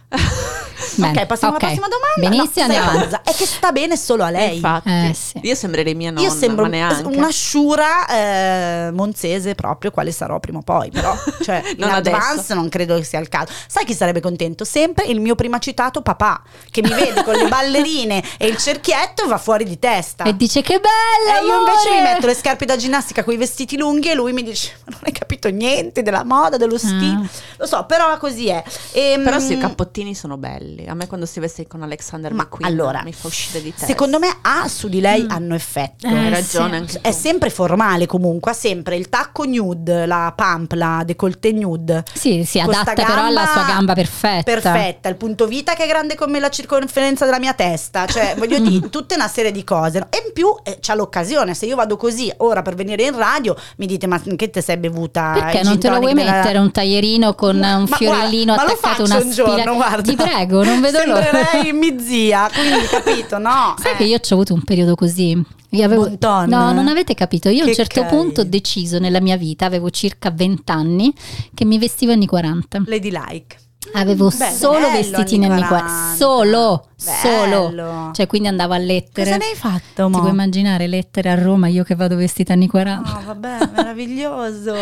[1.02, 1.64] Bene, ok, passiamo ok.
[1.64, 2.30] alla prossima domanda.
[2.38, 3.30] Benissimo, No, andiamo avanti.
[3.30, 4.56] È che sta bene solo a lei.
[4.56, 5.40] Infatti, Eh, sì.
[5.44, 10.62] io sembrerei mia nonna, Io sembro una sciura eh, monzese proprio, quale sarò prima o
[10.62, 12.54] poi, però cioè, in Non advance adesso.
[12.54, 13.52] non credo che sia il caso.
[13.68, 14.64] Sai chi sarebbe contento?
[14.66, 19.28] Sempre il mio prima citato papà, che mi vede con le ballerine e il cerchietto
[19.28, 20.24] va fuori di testa.
[20.24, 21.40] E dice che bella!
[21.40, 24.14] E io invece mi amore!" metto le scarpe da ginnastica con i vestiti lunghi e
[24.16, 27.24] lui mi dice: Ma non hai capito niente della moda, dello stile.
[27.26, 27.30] Ah.
[27.58, 28.64] Lo so, però così è.
[28.94, 30.85] Ehm, Però sì, i cappottini sono belli.
[30.88, 33.86] A me quando si veste con Alexander Ma McQueen allora, mi fa uscire di testa.
[33.86, 36.08] Secondo me A su di lei hanno effetto.
[36.08, 36.30] Eh, hai sì.
[36.30, 41.52] ragione anche È sempre formale comunque, ha sempre il tacco nude, la pump, la décolleté
[41.52, 42.04] nude.
[42.14, 44.44] Sì, si Questa adatta però alla sua gamba perfetta.
[44.44, 48.60] Perfetta, il punto vita che è grande come la circonferenza della mia testa, cioè voglio
[48.60, 50.00] dire, tutta una serie di cose.
[50.00, 50.08] no?
[50.10, 53.56] E in più eh, c'ha l'occasione, se io vado così ora per venire in radio,
[53.78, 55.32] mi dite ma che te sei bevuta?
[55.34, 58.72] Perché non te lo vuoi della- mettere un taglierino con Ma- un fiorellino guarda, ma
[58.72, 60.02] lo attaccato faccio una un giorno, spira- guarda.
[60.02, 61.24] Ti prego, non vedo l'ora.
[61.24, 63.76] Sembrerei mia zia, quindi capito, no?
[63.78, 63.96] Sai Eh.
[63.98, 65.42] che io ho avuto un periodo così.
[65.70, 66.48] Io avevo, ton.
[66.48, 67.50] no, non avete capito.
[67.50, 68.22] Io a un Che certo carino.
[68.22, 71.14] punto ho deciso nella mia vita, avevo circa 20 anni,
[71.54, 72.84] che mi vestivo anni 40.
[72.86, 73.58] Lady Like.
[73.94, 75.68] Avevo Beh, solo vestitini anni anni 40.
[75.68, 76.16] 40.
[76.16, 77.68] Solo, Bello.
[77.70, 78.12] solo.
[78.14, 79.26] Cioè, quindi andavo a lettere.
[79.32, 80.20] Cosa ne hai fatto, Ti mo?
[80.20, 83.12] puoi immaginare lettere a Roma, io che vado vestita anni 40?
[83.16, 84.74] Oh, vabbè, meraviglioso.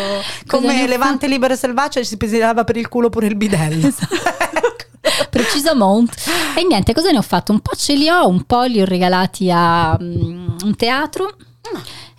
[0.48, 3.90] Come Levante libero e selvaggio ci si pesava per il culo pure il bidello.
[5.64, 6.14] Precisamente.
[6.56, 7.52] E niente, cosa ne ho fatto?
[7.52, 11.36] Un po' ce li ho, un po' li ho regalati a mm, un teatro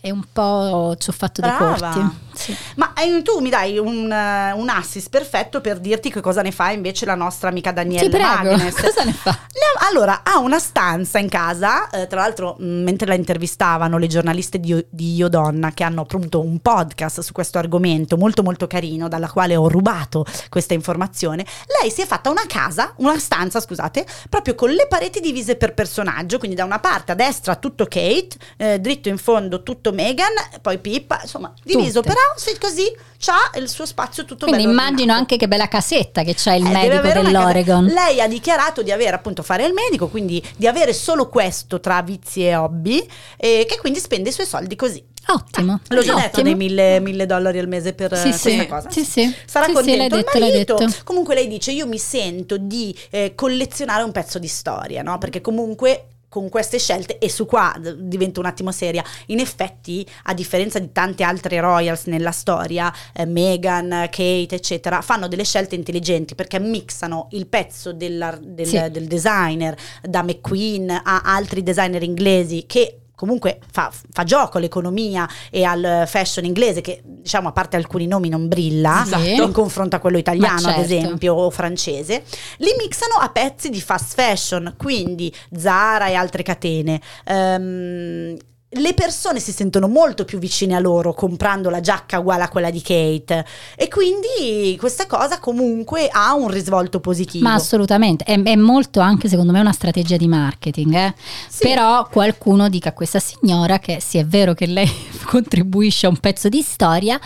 [0.01, 1.67] e un po' ci ho fatto Brava.
[1.67, 2.17] dei corti.
[2.35, 2.57] Sì.
[2.77, 6.51] Ma eh, tu mi dai un, eh, un assist perfetto per dirti che cosa ne
[6.53, 8.75] fa invece la nostra amica Daniela Ti prego, Magnes.
[8.81, 9.31] cosa ne fa?
[9.53, 14.07] Le- Allora, ha una stanza in casa, eh, tra l'altro mh, mentre la intervistavano le
[14.07, 18.67] giornaliste di, di Io Donna che hanno appunto un podcast su questo argomento molto molto
[18.67, 21.45] carino dalla quale ho rubato questa informazione,
[21.81, 25.75] lei si è fatta una casa, una stanza scusate, proprio con le pareti divise per
[25.75, 30.33] personaggio, quindi da una parte a destra tutto Kate, eh, dritto in fondo tutto Meghan,
[30.63, 32.15] poi Pippa, insomma diviso, Tutte.
[32.15, 32.85] però se così
[33.19, 35.19] c'ha il suo spazio tutto Quindi immagino ordinato.
[35.21, 37.85] anche che bella casetta che c'è il Eh, medico dell'Oregon.
[37.87, 42.03] Lei ha dichiarato di avere appunto fare il medico, quindi di avere solo questo tra
[42.03, 43.07] vizi e hobby,
[43.37, 45.03] e che quindi spende i suoi soldi così.
[45.29, 45.81] Ottimo.
[45.89, 46.43] L'ho già detto Ottimo.
[46.45, 48.43] dei mille, mille dollari al mese per Sì, eh, sì.
[48.57, 48.91] questa cosa.
[48.91, 49.35] Sì, sì.
[49.47, 50.95] Sarà Sì, sì, contento il detto, detto.
[51.05, 55.17] Comunque lei dice io mi sento di eh, collezionare un pezzo di storia, no?
[55.17, 60.35] Perché comunque con queste scelte, e su qua divento un attimo seria, in effetti, a
[60.35, 66.35] differenza di tante altre royals nella storia, eh, Meghan, Kate, eccetera, fanno delle scelte intelligenti
[66.35, 68.83] perché mixano il pezzo della- del, Sì.
[68.91, 75.63] del designer da McQueen a altri designer inglesi che comunque fa, fa gioco all'economia e
[75.65, 79.35] al fashion inglese che diciamo a parte alcuni nomi non brilla Sì.
[79.35, 80.81] in confronto a quello italiano Ma ad certo.
[80.81, 82.25] esempio o francese
[82.59, 88.37] li mixano a pezzi di fast fashion quindi Zara e altre catene Ehm,
[88.77, 92.71] le persone si sentono molto più vicine a loro comprando la giacca uguale a quella
[92.71, 93.45] di Kate
[93.77, 99.29] e quindi questa cosa comunque ha un risvolto positivo Ma assolutamente, è, è molto anche
[99.29, 100.95] secondo me una strategia di marketing.
[100.95, 101.15] eh.
[101.49, 101.69] Sì.
[101.69, 104.91] Però qualcuno dica a questa signora che sì è vero che lei
[105.25, 107.19] contribuisce a un pezzo di storia,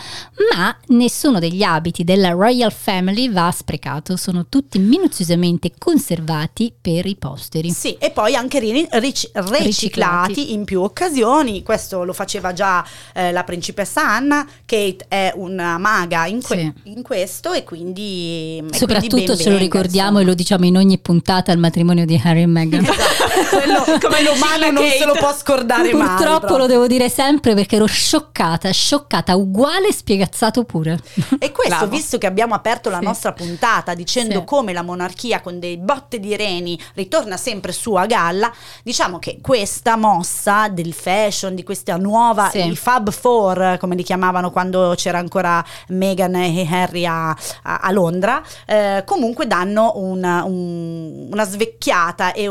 [0.55, 7.15] ma nessuno degli abiti della Royal Family va sprecato, sono tutti minuziosamente conservati per i
[7.15, 7.69] posteri.
[7.71, 10.53] Sì, e poi anche ri- ric- riciclati, Riciclati.
[10.53, 11.38] in più occasioni.
[11.63, 14.45] Questo lo faceva già eh, la principessa Anna.
[14.65, 18.63] Kate è una maga in, que- in questo e quindi.
[18.71, 20.21] e Soprattutto quindi ben ce lo venga, ricordiamo insomma.
[20.21, 22.85] e lo diciamo in ogni puntata al matrimonio di Harry e Meghan.
[23.49, 26.07] quello Come l'umano non se lo può scordare mai.
[26.07, 30.99] Purtroppo lo devo dire sempre perché ero scioccata, scioccata, uguale spiegazzato pure.
[31.39, 31.87] E questo, Bravo.
[31.95, 33.05] visto che abbiamo aperto la Sì.
[33.05, 34.45] nostra puntata dicendo Sì.
[34.45, 38.51] come la monarchia con dei botte di reni ritorna sempre su a galla,
[38.83, 42.65] diciamo che questa mossa del fashion, di questa nuova, Sì.
[42.67, 47.35] i Fab Four, come li chiamavano quando c'era ancora Meghan e Harry a, a-
[47.81, 52.47] a Londra, eh, comunque danno una, un- una svecchiata e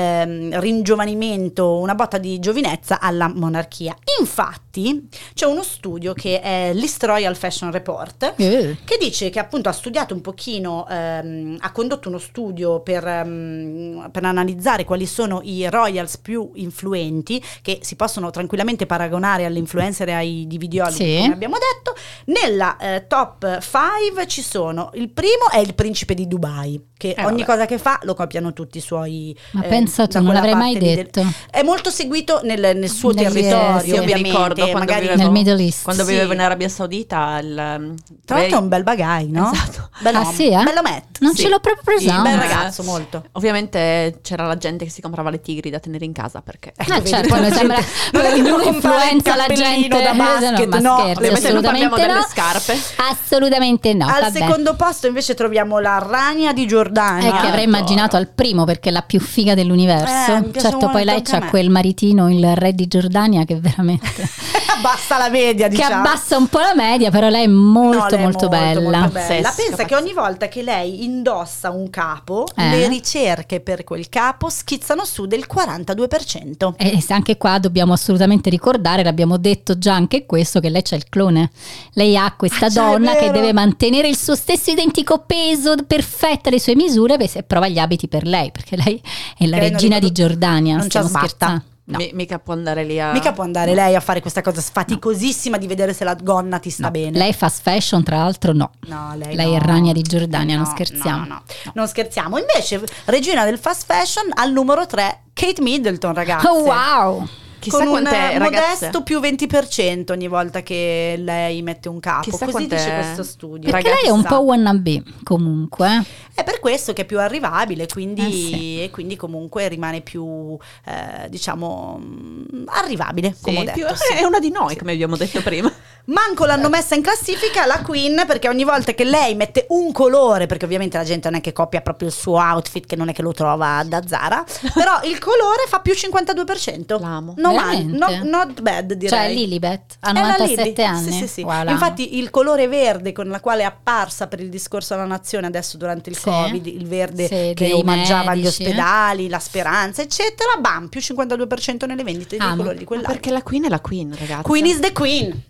[0.00, 3.94] un ringiovanimento, una botta di giovinezza alla monarchia.
[4.20, 8.76] Infatti c'è uno studio che è l'East Royal Fashion Report Eh.
[8.84, 14.08] che dice che appunto ha studiato un pochino, ehm, ha condotto uno studio per, ehm,
[14.12, 20.08] per analizzare quali sono i royals più influenti che si possono tranquillamente paragonare alle influencer
[20.08, 21.18] e ai dividioli Sì.
[21.20, 21.94] come abbiamo detto.
[22.26, 27.24] Nella eh, top 5 ci sono, il primo è il principe di Dubai che Eh,
[27.24, 27.44] ogni vabbè.
[27.44, 29.36] cosa che fa lo copiano tutti i suoi...
[29.62, 31.24] Eh, pensa tu, non l'avrei mai lì del- detto.
[31.50, 33.86] È molto seguito nel, nel suo Nel- territorio, sì.
[33.88, 35.82] Io mi ovviamente, ricordo quando vivevo, Nel Middle East.
[35.84, 36.10] quando Sì.
[36.10, 37.38] vivevo in Arabia Saudita.
[37.38, 37.94] Il,
[38.24, 39.50] Tra l'altro è un bel bagay, no?
[39.52, 39.90] Esatto.
[40.00, 40.62] Bello, Ah, sì, eh?
[40.62, 41.18] bello Matt.
[41.20, 41.42] Non Sì.
[41.42, 42.28] ce l'ho proprio Sì, presente.
[42.30, 43.24] Bel Eh, ragazzo, molto.
[43.32, 46.84] Ovviamente c'era la gente che si comprava le tigri da tenere in casa perché Eh,
[46.88, 47.78] vedi, certo, la sembra
[48.12, 50.94] non influenza la gente da Eh, basket, no.
[50.96, 52.26] Ovviamente non parliamo assolutamente delle no.
[52.28, 52.78] scarpe.
[53.10, 54.06] Assolutamente no.
[54.06, 54.38] Al vabbè.
[54.40, 57.36] secondo posto invece troviamo la ragna di Giordania.
[57.36, 59.75] È che avrei immaginato al primo perché è la più figa dell'universo.
[59.84, 64.28] Eh, mi piace certo, poi lei c'ha quel maritino, il re di Giordania, che veramente.
[64.76, 65.94] Abbassa la media, che diciamo.
[66.06, 68.80] abbassa un po' la media, però lei è molto, No, lei è molto, bella.
[68.80, 69.08] molto bella.
[69.10, 72.68] Pazzesca, Pensa che ogni volta che lei indossa un capo, Eh?
[72.70, 76.74] le ricerche per quel capo schizzano su del 42%.
[76.76, 80.96] E se anche qua dobbiamo assolutamente ricordare, l'abbiamo detto già anche questo, che lei c'è
[80.96, 81.50] il clone.
[81.92, 86.60] Lei ha questa Ah, donna che deve mantenere il suo stesso identico peso, perfetta le
[86.60, 89.00] sue misure, se prova gli abiti per lei, perché lei
[89.38, 90.76] è la Non regina di Giordania.
[90.76, 91.62] non c'ha sbatta.
[91.88, 91.98] No.
[91.98, 93.12] Mi- mica può andare lì a.
[93.12, 96.68] Mica può andare lei a fare questa cosa sfaticosissima di vedere se la gonna ti
[96.68, 97.16] sta No, bene.
[97.16, 98.72] Lei fast fashion, tra l'altro, no.
[98.88, 99.56] No, lei, Lei no.
[99.56, 101.18] è Ragna di Giordania, No, non scherziamo.
[101.20, 101.42] no, no,
[101.74, 102.38] non scherziamo.
[102.38, 106.46] Invece, regina del fast fashion al numero 3, Kate Middleton, ragazzi.
[106.48, 107.28] Oh, wow!
[107.70, 108.86] Chissà con un quante ragazze.
[108.88, 112.30] modesto più 20% ogni volta che lei mette un capo.
[112.30, 113.70] Chissà Così dice questo studio.
[113.70, 116.04] Perché lei è un po' wannabe, comunque.
[116.34, 118.82] È per questo che è più arrivabile, quindi, Eh sì.
[118.82, 123.94] e quindi comunque rimane più, eh, diciamo, mm, arrivabile, Sì, come ho più- detto.
[124.00, 124.14] sì.
[124.14, 125.72] È una di noi, come abbiamo detto prima.
[126.06, 130.46] Manco l'hanno messa in classifica la Queen perché ogni volta che lei mette un colore,
[130.46, 133.12] perché ovviamente la gente non è che copia proprio il suo outfit, che non è
[133.12, 137.00] che lo trova da Zara, però il colore fa più 52%.
[137.00, 137.34] L'amo.
[137.38, 137.50] No,
[137.82, 139.18] no- not bad direi.
[139.18, 140.82] Cioè Lilibet, ha È la 97 Lily.
[140.84, 141.10] anni.
[141.10, 141.42] Sì, sì, sì.
[141.42, 141.68] Wow.
[141.70, 145.76] Infatti il colore verde con la quale è apparsa per il discorso alla nazione adesso
[145.76, 146.22] durante il Sì.
[146.22, 148.62] Covid, il verde Sì, che dei omaggiava gli medici.
[148.62, 152.56] ospedali, la speranza, eccetera, bam, più 52% nelle vendite dei Amo.
[152.58, 153.12] colori di Ma quell'altro.
[153.14, 154.42] perché la Queen è la Queen, ragazzi.
[154.42, 155.42] Queen is the queen.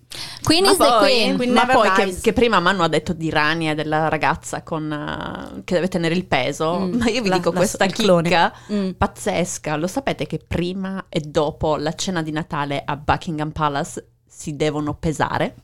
[0.43, 1.37] Queen Ma is the poi, queen.
[1.37, 5.63] Queen ma poi che, che prima Manu ha detto di Rania della ragazza con, eh,
[5.65, 8.91] che deve tenere il peso, Mm, ma io vi la- dico la- questa chicca Mm.
[8.97, 9.77] pazzesca.
[9.77, 14.07] Lo sapete che prima e dopo la cena di Natale a Buckingham Palace
[14.39, 15.55] si devono pesare?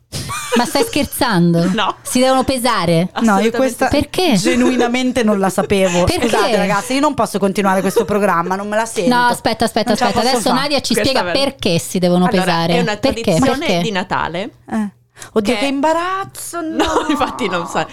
[0.57, 1.69] Ma stai scherzando?
[1.75, 1.97] No.
[2.03, 3.11] Si devono pesare?
[3.21, 3.89] No, io questa.
[3.89, 4.35] Perché?
[4.37, 6.05] genuinamente non la sapevo.
[6.05, 6.29] Perché?
[6.29, 9.15] Scusate ragazzi, io non posso continuare questo programma, non me la sento.
[9.15, 10.21] No, aspetta, aspetta, Non aspetta.
[10.29, 10.61] Adesso fare.
[10.61, 11.45] Nadia ci Questa spiega vera.
[11.45, 12.73] perché si devono Allora, pesare.
[12.75, 13.23] è una perché?
[13.23, 13.83] tradizione Perché?
[13.83, 14.51] di Natale.
[14.71, 14.89] Eh.
[15.33, 16.61] Oddio, Che- che imbarazzo.
[16.63, 17.87] No, No, infatti non so.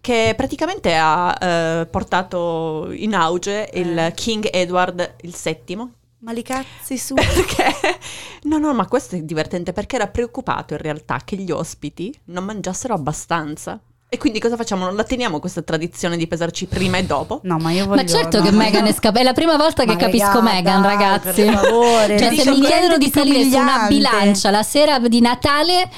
[0.00, 4.12] Che praticamente ha eh, portato in auge il Eh.
[4.14, 5.96] King Edward VII.
[6.20, 7.14] Ma li cazzi su.
[7.16, 7.98] Perché?
[8.42, 12.44] No, no, ma questo è divertente perché era preoccupato in realtà che gli ospiti non
[12.44, 13.80] mangiassero abbastanza.
[14.10, 14.86] E quindi cosa facciamo?
[14.86, 17.40] Non la teniamo questa tradizione di pesarci prima e dopo?
[17.44, 19.20] No, ma io voglio Ma certo no, che Megan è scappata.
[19.20, 21.42] È la prima volta che capisco Megan, ragazzi.
[21.44, 22.18] per favore.
[22.18, 25.90] Cioè, Mi se mi chiedono di salire su una bilancia la sera di Natale,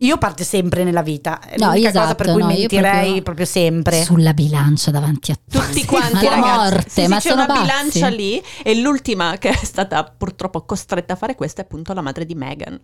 [0.00, 1.40] Io parte sempre nella vita.
[1.40, 4.02] È No, l'unica esatto, cosa per cui no, io mentirei proprio- proprio, sempre.
[4.04, 5.58] sulla bilancia davanti a tutti.
[5.66, 6.58] Tutti quanti, alla ragazzi.
[6.74, 7.60] morte, Sì, sì, ma c'è sono una pazzi.
[7.62, 12.02] bilancia lì e l'ultima che è stata purtroppo costretta a fare questo è appunto la
[12.02, 12.78] madre di Meghan.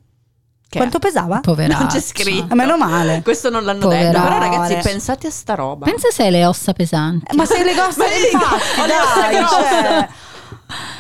[0.68, 1.40] Che Quanto pesava?
[1.44, 1.78] Poveraccia.
[1.80, 2.46] non c'è scritto.
[2.48, 3.20] Ah, meno male.
[3.22, 4.10] Questo non l'hanno Poverone.
[4.10, 4.22] detto.
[4.22, 5.84] Però ragazzi, pensate a sta roba.
[5.84, 7.26] Pensa se hai le ossa pesanti.
[7.30, 9.54] Eh, Ma sei le ossa dai, grosse.
[9.58, 10.08] cioè.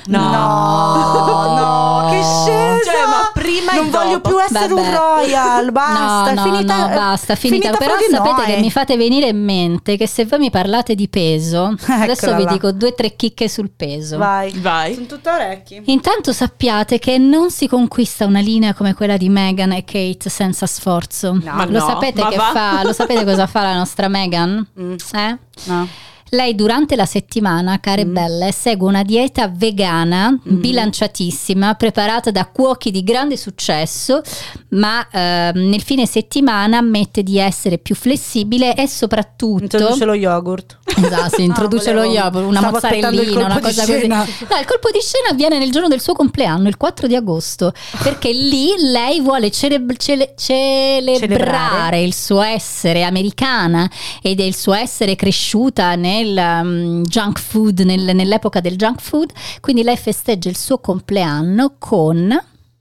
[0.08, 0.20] No.
[0.30, 2.90] no, no, che scesa!
[2.90, 4.28] Cioè, ma prima e non voglio dopo.
[4.30, 4.80] più essere Vabbè.
[4.88, 7.66] un royal, basta, no, è finita, no, basta, finita.
[7.68, 8.54] finita Però sapete noi.
[8.54, 12.36] che mi fate venire in mente che se voi mi parlate di peso, adesso Eccola
[12.36, 12.52] vi là.
[12.52, 14.16] dico due o tre chicche sul peso.
[14.18, 14.94] Vai, Vai.
[14.94, 15.82] sono tutto orecchi.
[15.86, 20.66] Intanto sappiate che non si conquista una linea come quella di Meghan e Kate senza
[20.66, 21.34] sforzo.
[21.42, 22.50] Ma lo no, sapete ma che va?
[22.52, 22.82] fa?
[22.82, 24.66] Lo sapete cosa fa la nostra Meghan?
[24.82, 24.94] Mm.
[25.12, 25.38] Eh?
[25.64, 25.86] No.
[26.34, 28.12] Lei durante la settimana, care Mm.
[28.14, 34.22] belle, segue una dieta vegana bilanciatissima, preparata da cuochi di grande successo,
[34.70, 39.62] ma ehm, nel fine settimana ammette di essere più flessibile e soprattutto...
[39.76, 40.78] Introduce lo yogurt.
[40.96, 44.06] Esatto, si introduce Ah, lo yogurt, una stavo mozzarellina, una cosa così.
[44.06, 47.74] No, il colpo di scena avviene nel giorno del suo compleanno, il 4 di agosto,
[48.02, 52.00] perché lì lei vuole cele- cele- celebrare Celebrare.
[52.02, 53.86] il suo essere americana
[54.22, 59.32] ed il suo essere cresciuta nel um, junk food, nel- nell'epoca del junk food.
[59.60, 62.36] Quindi lei festeggia il suo compleanno con,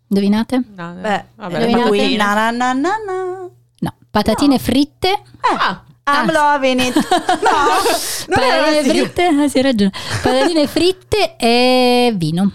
[0.08, 0.64] indovinate?
[0.76, 2.16] No, Beh, vabbè, lui, patatine.
[2.18, 3.50] na na na na na.
[3.80, 5.22] No, patatine fritte.
[5.60, 6.94] Ah, I'm loving it.
[8.28, 9.92] No, Patatine fritte, ah, sì, hai ragione.
[10.22, 12.52] Patatine fritte e vino.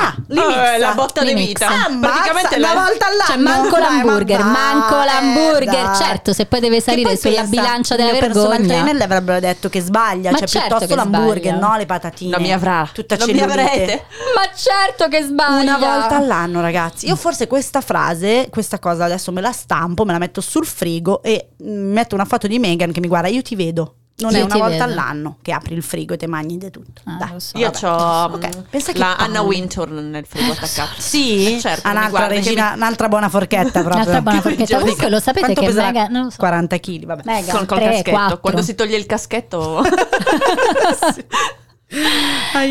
[0.00, 0.74] Ah, li mixa.
[0.74, 1.66] è la botta di vita.
[1.66, 3.24] Ammazza, Praticamente una la- volta all'anno.
[3.26, 5.82] Cioè, manco Dai, l'hamburger, ma manco dai, l'hamburger.
[5.86, 5.96] dai.
[5.96, 8.68] Certo, se poi deve Che salire poi sulla pensa, bilancia della il mio personal vergogna.
[8.74, 11.66] trainer le avrebbero detto che sbaglia, Ma cioè certo piuttosto che l'hamburger, sbaglia.
[11.72, 12.30] no le patatine.
[12.30, 12.88] Non mi avrà.
[12.92, 13.60] Tutta non mi cellulite.
[13.62, 14.04] avrete.
[14.34, 15.76] Ma certo che sbaglia.
[15.76, 17.06] Una volta all'anno, ragazzi.
[17.06, 21.22] Io forse questa frase, questa cosa adesso me la stampo, me la metto sul frigo
[21.22, 23.94] e mm, metto una foto di Megan che mi guarda, io ti vedo.
[24.20, 24.82] Non Io è una volta vedo.
[24.84, 27.02] all'anno che apri il frigo e te mangi di tutto.
[27.04, 27.56] Ah, so.
[27.56, 29.14] Io ho Ok, pensa che la.
[29.16, 31.00] Anna Wintour nel frigo attaccato.
[31.00, 33.94] Sì, Certo, Ah, mi un'altra regina, un'altra buona forchetta proprio.
[33.94, 34.78] Un'altra buona forchetta.
[34.80, 35.72] Comunque lo sapete Quanto che?
[35.72, 36.36] Megan- non lo so.
[36.38, 37.22] 40 kg, vabbè.
[37.24, 38.10] Megan, Con, col 3, caschetto.
[38.10, 38.40] 4.
[38.40, 39.82] Quando si toglie il caschetto.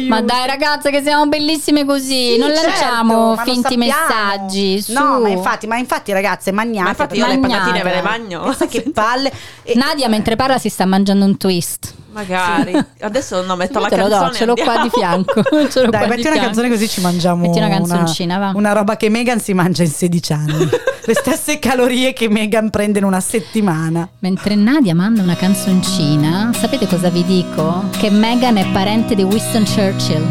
[0.07, 4.81] Ma dai ragazze che siamo bellissime così, Sì, non certo, lanciamo lo finti messaggi.
[4.81, 4.93] Su.
[4.93, 6.83] No, ma infatti, ma infatti ragazze, magnate.
[6.83, 7.71] Ma infatti io le Magnate.
[7.71, 8.55] patatine ve le bagno.
[8.69, 9.31] Che palle.
[9.63, 11.93] E- Nadia mentre parla si sta mangiando un twist.
[12.17, 12.73] Magari.
[13.01, 14.29] Adesso no, metto la Te lo canzone.
[14.29, 15.43] do, ce l'ho qua di fianco.
[15.69, 16.39] Ce l'ho Dai, qua metti di una fianco.
[16.45, 18.51] canzone così ci mangiamo Metti una canzoncina, va.
[18.55, 20.69] una roba che Megan si mangia in 16 anni.
[21.07, 24.09] Le stesse calorie che Megan prende in una settimana.
[24.19, 27.83] Mentre Nadia manda una canzoncina, sapete cosa vi dico?
[27.97, 30.23] Che Meghan è parente di Winston Churchill.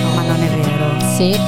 [0.00, 1.14] No, ma non è vero.
[1.14, 1.38] Sì.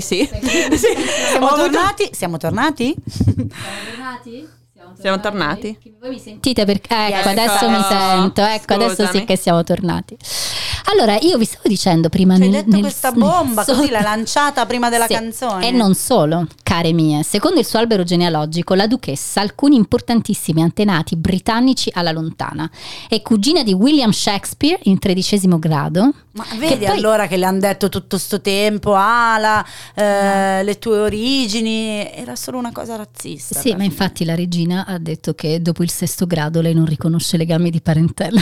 [0.00, 0.86] Sì, credo di sì.
[1.30, 2.10] Siamo tornati?
[2.12, 2.94] Siamo tornati?
[3.06, 3.48] Siamo
[3.90, 4.48] tornati?
[5.00, 5.78] Siamo tornati?
[6.00, 7.38] Voi mi sentite perché ecco, Yes.
[7.38, 9.24] adesso mi sento, ecco, adesso sì Scusami.
[9.24, 10.16] che siamo tornati.
[10.88, 13.90] Allora, io vi stavo dicendo prima hai nel- detto nel- questa nel bomba, così sotto-
[13.92, 15.66] l'hai lanciata prima della Sì, canzone.
[15.66, 17.22] E non solo, care mie.
[17.24, 22.70] Secondo il suo albero genealogico, la duchessa ha alcuni importantissimi antenati britannici alla lontana.
[23.08, 26.12] È cugina di William Shakespeare in tredicesimo grado.
[26.32, 30.62] Ma che vedi poi- allora che le hanno detto tutto sto tempo, ah, la, eh,
[30.62, 33.58] le tue origini, era solo una cosa razzista.
[33.58, 37.36] Sì, ma infatti la regina ha detto che dopo il sesto grado lei non riconosce
[37.36, 38.40] legami di parentela.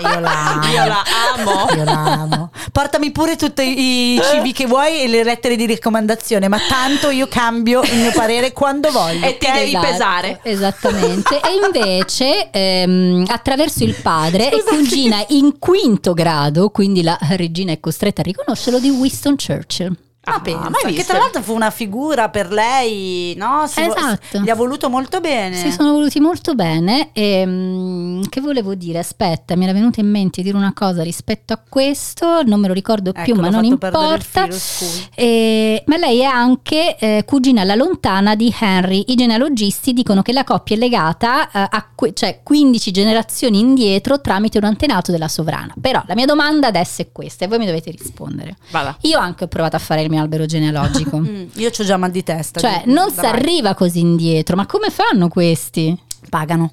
[0.00, 0.66] Io la amo.
[0.66, 1.02] Io la
[1.36, 1.66] amo.
[1.76, 2.50] Io la amo.
[2.72, 7.26] Portami pure tutti i CV che vuoi e le lettere di raccomandazione, ma tanto io
[7.28, 9.26] cambio il mio parere quando voglio.
[9.26, 10.40] E ti devi Esatto, pesare.
[10.42, 11.40] Esattamente.
[11.40, 17.80] e invece, ehm, attraverso il padre, è cugina in quinto grado, quindi la regina è
[17.80, 19.96] costretta a riconoscerlo, di Winston Churchill.
[20.26, 23.66] Ma Ah, pensa, mai che tra l'altro fu una figura per lei, no?
[23.66, 24.38] Si vo- Esatto.
[24.40, 25.56] gli ha voluto molto bene.
[25.56, 28.98] Si sono voluti molto bene e mm, che volevo dire?
[28.98, 32.74] Aspetta, mi era venuta in mente dire una cosa rispetto a questo, non me lo
[32.74, 34.16] ricordo Ecco, più, ma non importa.
[34.18, 35.08] filo, scusi.
[35.14, 39.04] Eh, ma lei è anche eh, cugina alla lontana di Henry.
[39.08, 44.20] I genealogisti dicono che la coppia è legata eh, a que- cioè 15 generazioni indietro
[44.20, 45.74] tramite un antenato della sovrana.
[45.80, 48.56] Però la mia domanda adesso è questa e voi mi dovete rispondere.
[48.70, 48.96] Vada.
[49.02, 51.22] Io anche ho provato a fare il mio albero genealogico.
[51.34, 52.60] Mm, io ho già mal di testa.
[52.60, 55.98] Cioè, non si arriva così indietro, ma come fanno questi?
[56.28, 56.72] Pagano.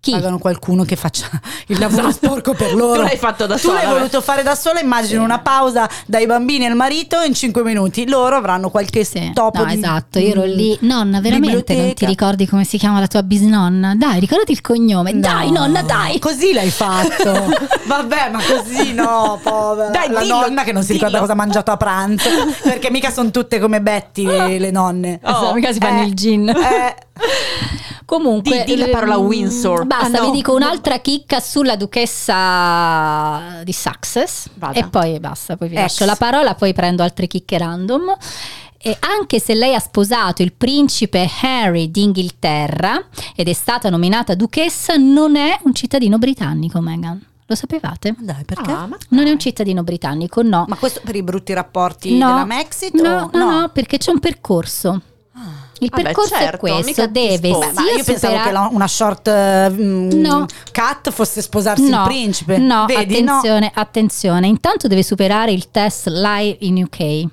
[0.00, 0.12] Chi?
[0.12, 1.28] Pagano qualcuno che faccia
[1.66, 3.00] il lavoro sporco per loro.
[3.02, 3.92] Tu l'hai fatto da Tu sola, l'hai beh.
[3.92, 8.08] voluto fare da sola, immagino una pausa dai bambini al marito in 5 minuti.
[8.08, 10.78] Loro avranno qualche Sì, topo no, di esatto, io ero mm, lì.
[10.80, 12.06] Nonna, veramente non ti biblioteca.
[12.06, 13.94] ricordi come si chiama la tua bisnonna?
[13.94, 15.18] Dai, ricordati il cognome.
[15.20, 16.18] Dai, No, nonna, dai.
[16.18, 17.32] Così l'hai fatto.
[17.84, 19.90] Vabbè, ma così no, povera.
[19.90, 21.26] Dai, la dillo, nonna che non si ricorda dillo.
[21.26, 22.28] cosa ha mangiato a pranzo.
[22.62, 25.20] Perché mica sono tutte come Betty le, le nonne.
[25.22, 26.48] Esatto, mica si fanno Eh, il gin.
[26.48, 26.94] eh.
[28.04, 29.84] Comunque, Di- di la parola Windsor.
[29.90, 30.30] Basta, Ah, no.
[30.30, 34.48] vi dico un'altra chicca sulla duchessa di Sussex.
[34.54, 34.78] Vada.
[34.78, 35.80] E poi basta, poi vi Ex.
[35.82, 38.16] lascio la parola, poi prendo altre chicche random.
[38.82, 44.94] E anche se lei ha sposato il principe Harry d'Inghilterra ed è stata nominata duchessa,
[44.96, 47.20] non è un cittadino britannico, Meghan.
[47.46, 48.14] Lo sapevate?
[48.16, 48.70] Dai, perché?
[48.70, 50.66] Ah, Non è un cittadino britannico, no.
[50.68, 52.94] Ma questo per i brutti rapporti No, della Mexit?
[52.94, 55.02] No, o no, no, perché c'è un percorso.
[55.82, 57.38] Il Vabbè, percorso certo, è questo, mica ti deve.
[57.50, 59.30] Beh, ma sia io pensavo superare- che la- una short
[59.70, 60.46] mm, No.
[60.72, 62.58] cut fosse sposarsi il principe.
[62.58, 63.32] No, Vedi, no?
[63.32, 64.46] attenzione, attenzione.
[64.46, 67.24] Intanto deve superare il test live in UK.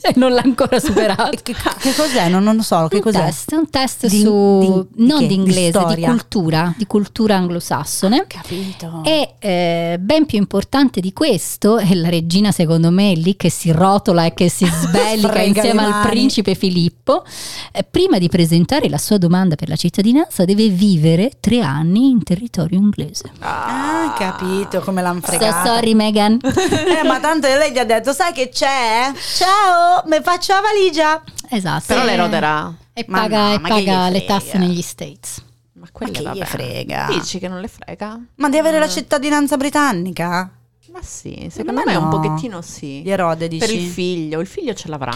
[0.10, 1.28] E non l'ha ancora superato.
[1.42, 2.28] Che, che cos'è?
[2.28, 2.86] Non, non lo so.
[2.88, 3.24] Che un cos'è?
[3.24, 6.08] test, un test Di- su di- di non di Di inglese, di, storia?
[6.08, 8.24] cultura, di cultura anglosassone.
[8.26, 9.02] Capito.
[9.04, 13.50] E eh, ben più importante di questo è la regina, secondo me, è lì che
[13.50, 17.24] si rotola e che si sbellica insieme al principe Filippo.
[17.72, 22.22] Eh, prima di presentare la sua domanda per la cittadinanza, deve vivere tre anni in
[22.22, 23.30] territorio inglese.
[23.40, 25.64] Ah, capito come l'hanno So fregata.
[25.64, 26.38] sorry, Meghan.
[26.42, 29.12] Eh, ma tanto lei gli ha detto, sai che c'è?
[29.36, 31.22] Ciao, mi faccio la valigia.
[31.48, 31.84] Esatto.
[31.86, 32.74] Però le E- roderà.
[32.92, 35.42] E Ma paga, no, e ma che paga le tasse negli States.
[35.74, 36.36] Ma quelle che vabbè.
[36.38, 37.06] gli frega?
[37.08, 38.20] Dici che non le frega?
[38.36, 40.50] Ma di avere la cittadinanza britannica?
[40.92, 42.20] Ma sì, secondo Ma me un no.
[42.20, 43.00] pochettino sì.
[43.02, 43.64] Di Erode, dici?
[43.66, 45.12] Per il figlio, il figlio ce l'avrà.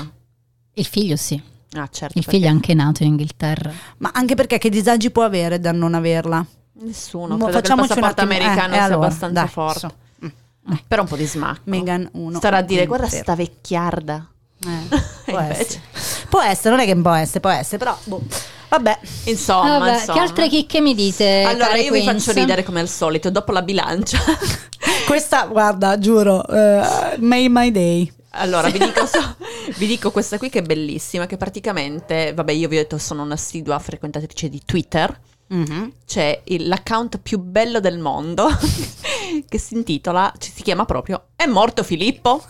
[0.75, 1.35] Il figlio sì.
[1.77, 2.17] Ah, certo.
[2.19, 3.73] Il perché figlio è anche nato in Inghilterra.
[3.99, 6.47] Ma anche perché che disagi può avere da non averla?
[6.75, 9.41] Nessuno, Mo- credo che il facciamoci un passaporto attimo- eh, americano eh, sia allora, abbastanza
[9.41, 9.79] dai, forte.
[9.81, 9.95] so.
[10.25, 10.75] Mm.
[10.89, 11.61] Però un po' di smacco.
[11.65, 12.39] Meghan 1.
[12.39, 14.29] Starà a dire, guarda sta vecchiarda.
[14.67, 15.81] Eh, può essere.
[16.29, 18.23] Può essere, non è che può essere, può essere, però boh.
[18.69, 18.99] Vabbè.
[19.27, 20.13] Insomma, Vabbè, insomma.
[20.15, 21.43] che altre chicche mi dite?
[21.43, 22.25] Allora, io vi Queens?
[22.25, 24.19] faccio ridere come al solito, dopo la bilancia.
[25.07, 28.13] Questa, guarda, giuro, eh, made my day.
[28.37, 29.37] Allora, vi dico, so-
[29.79, 33.23] vi dico questa qui che è bellissima, che praticamente, vabbè, io vi ho detto sono
[33.23, 35.17] un'assidua frequentatrice di Twitter.
[35.47, 35.93] Mhm.
[36.07, 38.49] C'è il- l'account più bello del mondo
[39.49, 42.43] che si intitola, ci si chiama proprio È morto Filippo?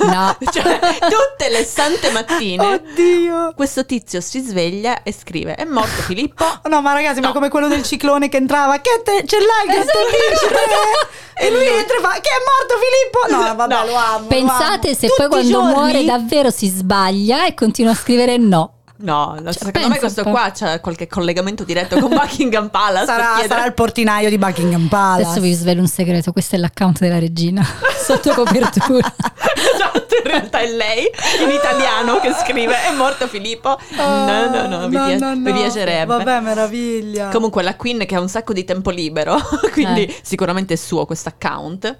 [0.00, 0.36] No.
[0.52, 3.52] cioè, tutte le sante mattine Oddio.
[3.54, 6.44] questo tizio si sveglia e scrive È morto Filippo?
[6.44, 9.66] Oh, no, ma ragazzi, ma come quello del ciclone che entrava, che te, ce l'hai
[9.78, 10.54] che te dice?
[11.34, 13.42] E lui entra e fa, che è morto Filippo?
[13.48, 13.84] No, vabbè, No.
[13.86, 14.26] lo amo.
[14.26, 14.94] Pensate lo amo.
[14.98, 15.72] se Tutti poi quando giorni?
[15.72, 18.74] muore davvero si sbaglia e continua a scrivere no.
[19.02, 23.06] No, no, secondo me questo qua c'ha qualche collegamento diretto con Buckingham Palace.
[23.06, 25.22] sarà, sarà il portinaio di Buckingham Palace.
[25.24, 27.66] Adesso vi svelo un segreto, questo è l'account della regina
[28.06, 29.12] sotto copertura.
[29.74, 31.10] Esatto, in realtà è lei
[31.42, 33.76] in italiano che scrive È morto Filippo?
[33.96, 35.52] No, no, no, vi, pia- no, vi no.
[35.52, 36.06] piacerebbe.
[36.16, 37.28] Vabbè, meraviglia.
[37.28, 39.36] Comunque la Queen che ha un sacco di tempo libero,
[39.72, 40.20] quindi Eh.
[40.22, 41.98] sicuramente è suo questo account.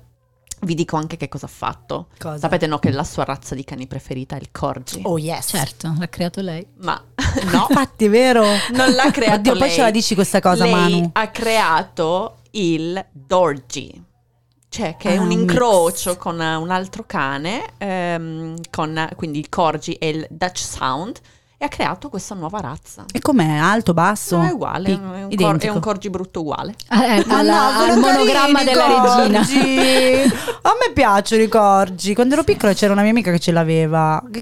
[0.65, 2.09] Vi dico anche che cosa ha fatto.
[2.19, 2.39] Cosa?
[2.39, 5.01] Sapete no che la sua razza di cani preferita è il corgi.
[5.05, 5.49] Oh yes.
[5.49, 6.65] Certo, l'ha creato lei.
[6.83, 7.03] Ma
[7.53, 8.45] no, Infatti, è vero.
[8.73, 9.71] non l'ha creato Oddio, poi lei.
[9.73, 11.11] ce la dici questa cosa, Lei Manu.
[11.15, 14.05] ha creato il Dorji.
[14.69, 16.19] Cioè, che è Ah, un un incrocio mix.
[16.23, 21.19] con un altro cane, ehm, con quindi il Corgi e il Dutch Sound,
[21.63, 23.05] e ha creato questa nuova razza.
[23.13, 23.57] E com'è?
[23.57, 24.37] Alto, basso?
[24.37, 26.75] No, è uguale, Pi- è un, cor- è un Corgi brutto uguale.
[26.91, 29.39] Eh, Ma alla- no, al monogramma carini della i regina.
[29.39, 30.35] corgi.
[30.63, 32.15] A me piacciono i corgi.
[32.17, 34.21] Quando ero piccola c'era una mia amica che ce l'aveva.
[34.27, 34.41] Qua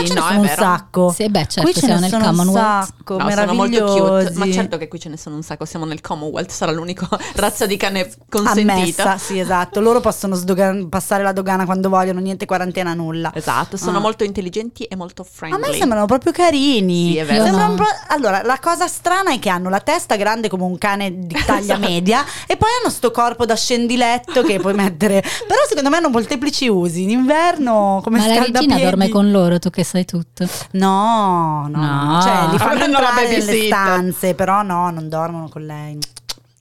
[0.00, 1.12] Sì, ce ne no, sono un sacco.
[1.12, 3.16] Sì, beh, certo, qui ce siamo ne nel sono un sacco.
[3.18, 6.00] No, sono molto cute, ma certo che qui ce ne sono un sacco, siamo nel
[6.00, 8.72] Commonwealth, sarà l'unica razza di cane consentita.
[9.04, 9.78] Ammessa, sì, esatto.
[9.78, 13.30] Loro possono sdogan- passare la dogana quando vogliono, niente quarantena, nulla.
[13.32, 14.00] Esatto, sono Ah.
[14.00, 15.70] molto intelligenti e molto A friendly.
[15.70, 16.46] me sembrano proprio carini.
[16.56, 17.44] Sì, è vero.
[17.44, 17.84] Sembrano No.
[18.08, 21.76] Allora, la cosa strana è che hanno la testa grande come un cane di taglia
[21.76, 25.20] media e poi hanno sto corpo da scendiletto che puoi mettere.
[25.20, 27.02] Però secondo me hanno molteplici usi.
[27.02, 30.46] In inverno come Ma la regina dorme con loro, tu che sai tutto.
[30.72, 31.80] No, no,
[32.14, 32.20] No.
[32.22, 33.66] Cioè, li fanno entrare nelle babysitter.
[33.66, 35.98] stanze, però no, non dormono con lei.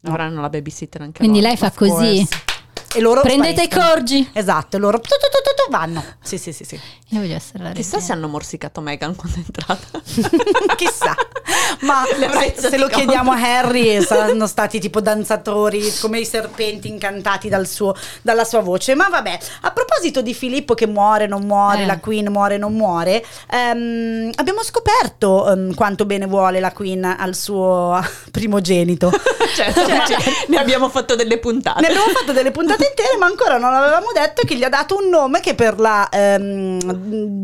[0.05, 1.49] Avranno la babysitter anche Quindi loro.
[1.49, 1.91] lei fa Of così.
[1.91, 2.27] course.
[2.93, 4.29] E loro Prendete i corgi.
[4.33, 6.03] Esatto, e loro tu, tu, tu, tu, tu, vanno.
[6.21, 6.79] Sì, sì, sì, sì.
[7.09, 10.01] Io voglio essere la Chissà se hanno morsicato Meghan quando è entrata.
[10.75, 11.15] Chissà,
[11.81, 17.49] ma se, se lo chiediamo a Harry saranno stati tipo danzatori come i serpenti incantati
[17.49, 18.95] dal suo- dalla sua voce.
[18.95, 21.85] Ma vabbè, a proposito di Filippo che muore, non muore, Eh.
[21.85, 27.35] la Queen muore, non muore, ehm, abbiamo scoperto ehm, quanto bene vuole la Queen al
[27.35, 27.99] suo
[28.31, 29.11] primogenito.
[29.55, 30.01] certo, ormai
[30.47, 31.81] ne abbiamo fatto delle puntate.
[31.81, 34.97] Ne abbiamo fatto delle puntate intere, ma ancora non avevamo detto che gli ha dato
[34.97, 36.79] un nome che per la ehm,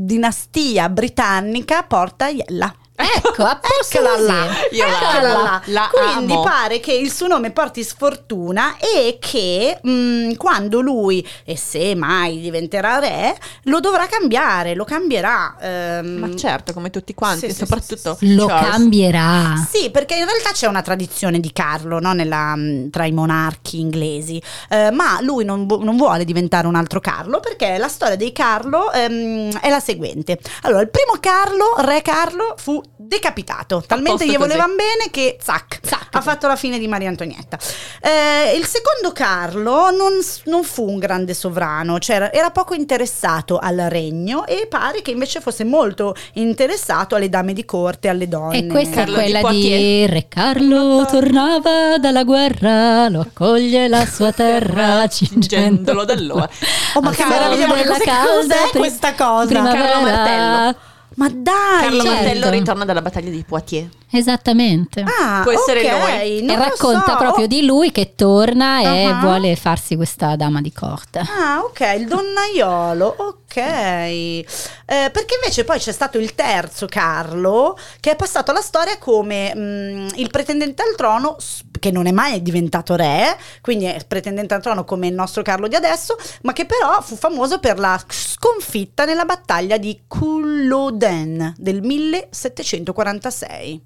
[0.06, 2.74] dinastia britannica porta Iella.
[2.96, 5.62] Ecco, a posto Eccola là, la eccola amo, là.
[5.66, 6.44] la Quindi amo.
[6.44, 12.40] pare che il suo nome porti sfortuna e che mh, quando lui, e se mai
[12.40, 15.56] diventerà re, lo dovrà cambiare, lo cambierà.
[15.60, 18.70] ehm, Ma certo, come tutti quanti, Sì, sì, soprattutto Lo Charles.
[18.70, 19.56] cambierà.
[19.70, 23.80] Sì, perché in realtà c'è una tradizione di Carlo no, nella, mh, tra i monarchi
[23.80, 28.32] inglesi, Eh, ma lui non, non vuole diventare un altro Carlo perché la storia dei
[28.32, 30.38] Carlo ehm, è la seguente.
[30.62, 35.80] Allora, il primo Carlo, re Carlo, fu decapitato, talmente gli volevano bene che zac,
[36.12, 37.58] ha fatto la fine di Maria Antonietta.
[38.02, 40.14] Eh, il secondo Carlo non,
[40.46, 45.12] non fu un grande sovrano, cioè era- era poco interessato al regno e pare che
[45.12, 48.58] invece fosse molto interessato alle dame di corte, alle donne.
[48.58, 50.12] E questa Carlo è di quella di, Poitiers.
[50.14, 56.50] Re Carlo tornava dalla guerra, lo accoglie la sua terra, Cingendolo dall'ora.
[56.96, 59.48] Oh, ma meraviglia, ma della cos'è, calda cos'è questa cosa?
[59.48, 59.84] primavera.
[59.84, 60.92] Carlo Martello.
[61.16, 61.82] Ma dai!
[61.82, 62.14] Carlo certo.
[62.16, 63.90] Martello ritorna dalla battaglia di Poitiers.
[64.10, 65.02] Esattamente.
[65.02, 66.44] Ah, Può essere ok, lui.
[66.44, 67.18] non e racconta so.
[67.18, 69.20] proprio di lui che torna e Ah.
[69.20, 71.20] vuole farsi questa dama di corte.
[71.20, 73.56] Ah, ok, il donnaiolo, ok.
[73.58, 74.46] Eh,
[74.86, 80.08] perché invece poi c'è stato il terzo Carlo che è passato alla storia come mm,
[80.16, 84.62] il pretendente al trono, s- che non è mai diventato re, quindi è pretendente al
[84.62, 89.04] trono come il nostro Carlo di adesso, ma che però fu famoso per la sconfitta
[89.04, 93.82] nella battaglia di Culloden del 1746.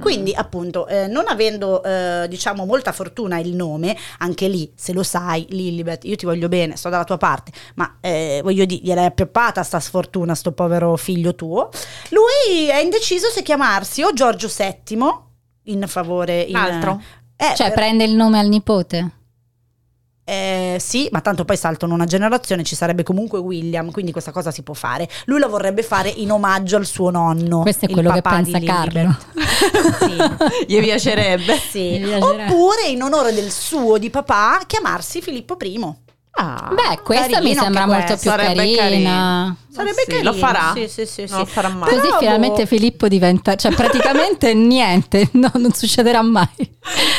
[0.00, 5.02] Quindi, appunto, eh, non avendo, eh, diciamo, molta fortuna il nome, anche lì, se lo
[5.02, 9.04] sai, Lilibet, io ti voglio bene, sto dalla tua parte, ma eh, voglio dire, gliel'hai
[9.04, 11.68] appioppata sta sfortuna, sto povero figlio tuo.
[12.08, 15.30] Lui è indeciso se chiamarsi o Giorgio VII,
[15.64, 16.40] in favore...
[16.40, 17.20] In, Altro.
[17.36, 19.10] Eh, Cioè per- prende il nome al nipote.
[20.24, 24.50] eh, sì, ma tanto poi saltano una generazione, ci sarebbe comunque William, quindi questa cosa
[24.52, 25.08] si può fare.
[25.24, 27.62] Lui la vorrebbe fare in omaggio al suo nonno.
[27.62, 29.16] Questo è il quello che pensa Carlo.
[30.06, 30.64] Lilibet.
[30.66, 31.56] Gli piacerebbe.
[31.58, 31.98] Sì.
[31.98, 32.44] Mi piacerebbe.
[32.52, 35.80] Oppure in onore del suo di papà chiamarsi Filippo I.
[36.34, 38.30] Ah, Beh, questa mi sembra molto più questo.
[38.30, 39.56] Sarebbe carina.
[39.72, 40.30] Sarebbe sì, carino.
[40.32, 40.72] lo farà.
[40.74, 41.50] Sì, sì, sì, Non lo sì.
[41.52, 41.88] farà mai.
[41.88, 46.46] Così Però, finalmente boh, Filippo diventa, cioè praticamente niente, no, non succederà mai.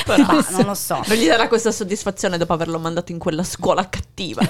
[0.05, 1.01] Però- bah, non lo so.
[1.05, 4.41] Non gli darà questa soddisfazione dopo averlo mandato in quella scuola cattiva.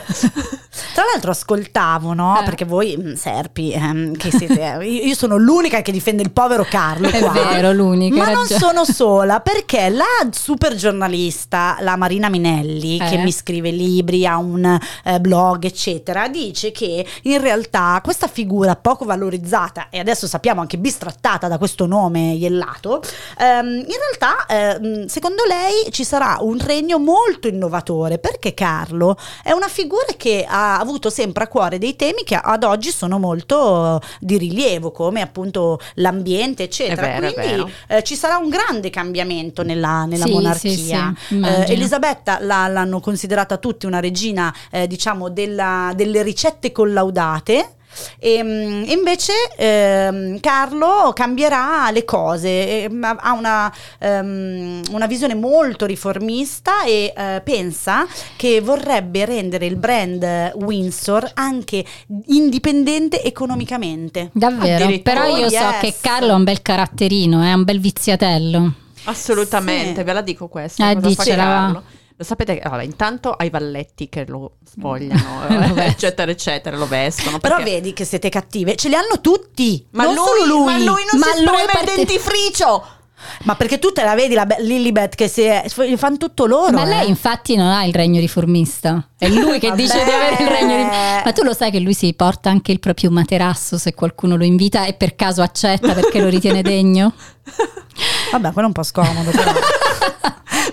[0.94, 2.40] Tra l'altro ascoltavo, no?
[2.42, 2.44] Eh.
[2.44, 4.78] Perché voi, mm, Serpi, ehm, che siete...
[4.84, 7.32] io io sono l'unica che difende il povero Carlo È qua.
[7.32, 13.24] vero, l'unica, Ma non sono sola, perché la super giornalista, la Marina Minelli, che Eh.
[13.24, 19.06] mi scrive libri, ha un eh, blog, eccetera, dice che in realtà questa figura poco
[19.06, 23.02] valorizzata, e adesso sappiamo anche bistrattata da questo nome iellato,
[23.38, 29.52] ehm, in realtà, ehm, secondo lei, ci sarà un regno molto innovatore, perché Carlo è
[29.52, 34.02] una figura che ha avuto sempre a cuore dei temi che ad oggi sono molto
[34.20, 37.20] di rilievo, come appunto l'ambiente, eccetera.
[37.20, 41.14] Vero, Quindi eh, ci sarà un grande cambiamento nella, nella Sì, monarchia.
[41.28, 41.72] sì, sì, Eh.
[41.74, 47.76] Elisabetta la- l'hanno considerata tutti una regina, eh, diciamo, della- delle ricette collaudate.
[48.20, 55.86] E mm, invece ehm, Carlo cambierà le cose, ehm, ha una, ehm, una visione molto
[55.86, 61.84] riformista e eh, pensa che vorrebbe rendere il brand Windsor anche
[62.28, 64.30] indipendente economicamente.
[64.34, 65.80] Davvero, però io so Yes.
[65.82, 68.74] che Carlo è un bel caratterino, è un bel viziatello.
[69.06, 70.04] Assolutamente, Sì.
[70.04, 70.90] ve la dico questa.
[70.90, 71.84] Eh, cosa fa dicela.
[72.16, 75.82] Lo sapete, allora, intanto ai valletti che lo spogliano, Lo eh, vestono.
[75.82, 77.40] eccetera, eccetera, lo vescono.
[77.40, 80.66] Però perché- vedi che siete cattive, ce li hanno tutti, ma non lui, solo lui.
[80.66, 82.86] ma lui non Ma si lui spreme parte- il dentifricio.
[83.44, 85.64] Ma perché tu te la vedi la be- Lilibet che si è,
[85.96, 86.72] fanno tutto loro?
[86.74, 86.88] Ma eh?
[86.88, 90.76] lei infatti non ha il regno riformista, è lui che dice di avere il regno
[90.76, 91.22] riformista.
[91.24, 94.44] Ma tu lo sai che lui si porta anche il proprio materasso se qualcuno lo
[94.44, 97.14] invita e per caso accetta perché lo ritiene degno?
[98.32, 99.52] Vabbè, quello è un po' scomodo però.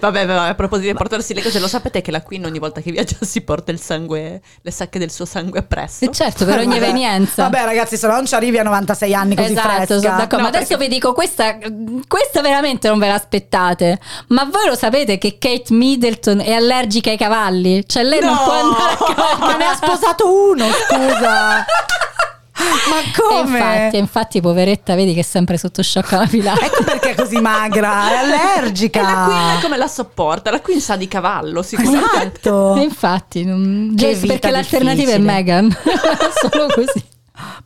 [0.00, 2.80] Vabbè, vabbè, a proposito di portarsi le cose, lo sapete che la Queen ogni volta
[2.80, 6.04] che viaggia si porta il sangue, le sacche del suo sangue appresso?
[6.04, 7.42] E certo, per ogni evenienza.
[7.44, 9.86] Vabbè ragazzi, se no non ci arrivi a 96 anni così Esatto, fresca.
[10.00, 10.36] sono d'accordo.
[10.36, 11.58] No, ma adesso perché- vi dico questa,
[12.06, 13.98] questa veramente non ve l'aspettate.
[14.28, 17.82] Ma voi lo sapete che Kate Middleton è allergica ai cavalli?
[17.86, 18.42] Cioè lei non No!
[18.44, 19.38] può andare a cavallo.
[19.52, 21.64] Ma ne ha sposato uno, scusa.
[22.88, 23.58] Ma E come?
[23.58, 26.64] infatti, infatti, poveretta, vedi che è sempre sotto shock anafilattico.
[26.70, 29.00] Ecco perché è così magra, è allergica.
[29.00, 30.50] E la Queen come la sopporta?
[30.50, 32.38] La Queen sa di cavallo, sicuramente.
[32.40, 32.76] Esatto.
[32.76, 35.18] E infatti, non- perché l'alternativa è difficile.
[35.18, 35.76] Meghan.
[36.50, 37.04] Solo così.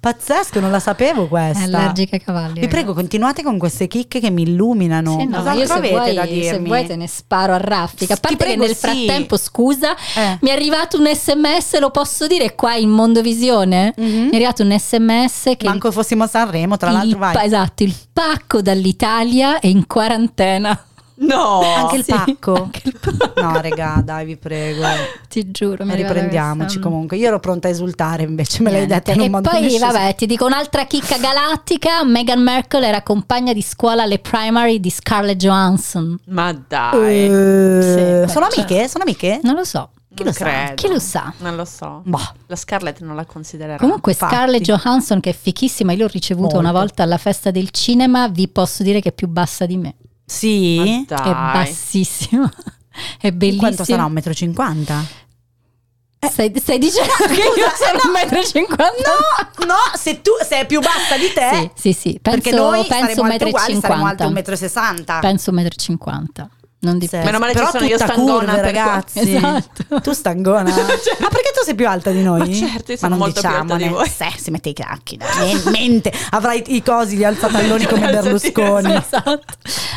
[0.01, 1.61] Pazzesco, non la sapevo questa.
[1.61, 2.47] È allergica ai cavalli.
[2.55, 2.68] Vi ragazzi.
[2.75, 5.18] prego, continuate con queste chicche che mi illuminano.
[5.18, 6.66] Sì, no, Cos'altro io se avete vuoi, da se dirmi?
[6.66, 8.14] vuoi te ne sparo a raffica.
[8.14, 8.81] A parte prego, che nel sì.
[8.81, 10.39] frattempo, scusa, Eh.
[10.43, 13.95] mi è arrivato un sms, lo posso dire qua in Mondovisione?
[13.97, 14.07] Mhm.
[14.07, 17.47] Mi è arrivato un sms che Manco fossimo a Sanremo, tra il, l'altro vai.
[17.47, 20.79] esatto, il pacco dall'Italia è in quarantena.
[21.16, 21.60] No!
[21.60, 22.54] Anche il Sì, pacco?
[22.54, 23.40] anche il pacco.
[23.40, 24.82] No, regà, dai, vi prego.
[25.28, 27.16] Ti giuro, mi Riprendiamoci comunque.
[27.16, 29.86] Io ero pronta a esultare, invece me l'hai detta in un e modo poi preciso.
[29.86, 34.90] vabbè ti dico un'altra chicca galattica Meghan Markle era compagna di scuola alle primary di
[34.90, 38.88] Scarlett Johansson Ma dai, Eh, Sì, sono cioè- amiche?
[38.88, 39.40] Sono amiche?
[39.42, 40.32] non lo so Chi lo
[40.74, 42.02] chi lo sa Non lo so.
[42.04, 42.20] Boh.
[42.46, 43.78] La Scarlett non la considererà.
[43.78, 44.34] Comunque infatti.
[44.34, 48.46] Scarlett Johansson che è fichissima, io l'ho ricevuta una volta alla festa del cinema, vi
[48.48, 49.94] posso dire che è più bassa di me.
[50.25, 51.05] Sì?
[51.09, 52.51] È bassissima.
[53.20, 53.66] È bellissima.
[53.68, 54.05] Quanto sarà?
[54.05, 55.05] Un metro e cinquanta?
[56.31, 59.11] Stai, stai dicendo che io sono un metro e cinquanta?
[59.59, 62.18] No, no, se tu sei più bassa di te, Sì, sì, sì.
[62.20, 65.18] Penso, perché noi penso saremo un alti metro e uguali, saremo metro e sessanta.
[65.18, 66.49] Penso un metro e cinquanta.
[66.85, 67.16] Non di Sì.
[67.16, 67.24] più.
[67.24, 69.35] Meno male Però ci sono io stangona curve, per ragazzi.
[69.37, 70.01] Esatto.
[70.01, 70.62] Tu stangona.
[70.72, 72.39] Ma perché tu sei più alta di noi?
[72.41, 74.09] Ma certo, io sono non molto più alta di voi.
[74.09, 75.16] Sì, si mette i cacchi.
[75.16, 75.61] dai.
[75.64, 78.95] Men- Mente, avrai i cosi, gli alzatalloni come Berlusconi.
[78.95, 79.43] Esatto.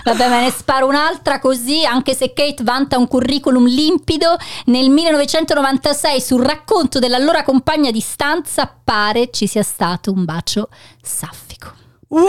[0.04, 4.36] Vabbè, me ne sparo un'altra così, anche se Kate vanta un curriculum limpido,
[4.66, 10.70] nel 1996 sul racconto dell'allora compagna di stanza pare ci sia stato un bacio
[11.02, 11.47] saffico.
[12.10, 12.24] Wow!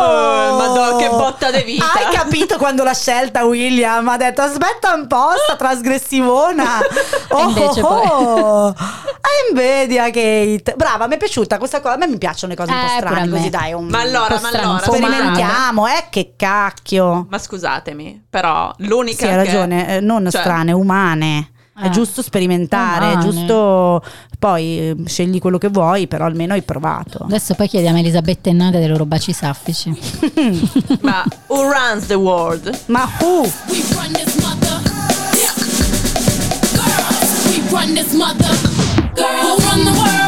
[0.00, 1.86] Eh, madonna, che botta di vita.
[1.92, 4.08] Hai capito quando l'ha scelta William?
[4.08, 6.64] Ha detto aspetta un po', sta trasgressivona.
[7.30, 8.68] Oh, invece oh, poi- oh.
[8.70, 10.72] E invedia Kate.
[10.76, 11.94] Brava, mi è piaciuta questa cosa.
[11.94, 13.72] A me mi piacciono le cose un po' Eh, strane, così dai.
[13.74, 13.86] Un...
[13.86, 17.26] Ma allora, ma strano, allora, Sperimentiamo, eh, che cacchio.
[17.28, 21.50] Ma scusatemi, però l'unica Sì, hai che- ragione, eh, non cioè, strane, umane.
[21.80, 21.90] È eh.
[21.90, 24.02] giusto sperimentare, è ah, giusto
[24.38, 27.24] poi ehm, scegli quello che vuoi, però almeno hai provato.
[27.24, 29.96] Adesso poi chiediamo a Elisabetta e Nadia dei loro baci saffici.
[31.02, 32.76] Ma who runs the world?
[32.86, 33.42] Ma who?
[33.68, 34.80] We run this mother.
[35.34, 35.54] Yeah.
[36.72, 38.54] Girls, we run this mother.
[39.14, 40.27] Girls, who run the world?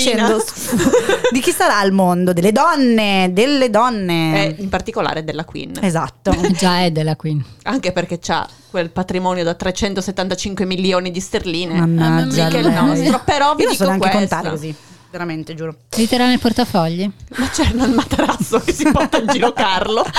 [0.00, 0.42] dicendo
[1.30, 4.56] di chi sarà il mondo, delle donne, delle donne.
[4.56, 5.72] Eh, in particolare della Queen.
[5.80, 6.34] Esatto.
[6.52, 7.44] Già è della Queen.
[7.64, 11.74] Anche perché c'ha quel patrimonio da 375 milioni di sterline.
[11.74, 12.48] Mannaggia.
[12.48, 14.74] Che è il nostro, però vi Io dico anche contare così
[15.10, 15.74] veramente giuro.
[15.96, 17.10] Li terrà nel portafogli?
[17.36, 20.04] Ma c'è il materasso che si porta in giro Carlo.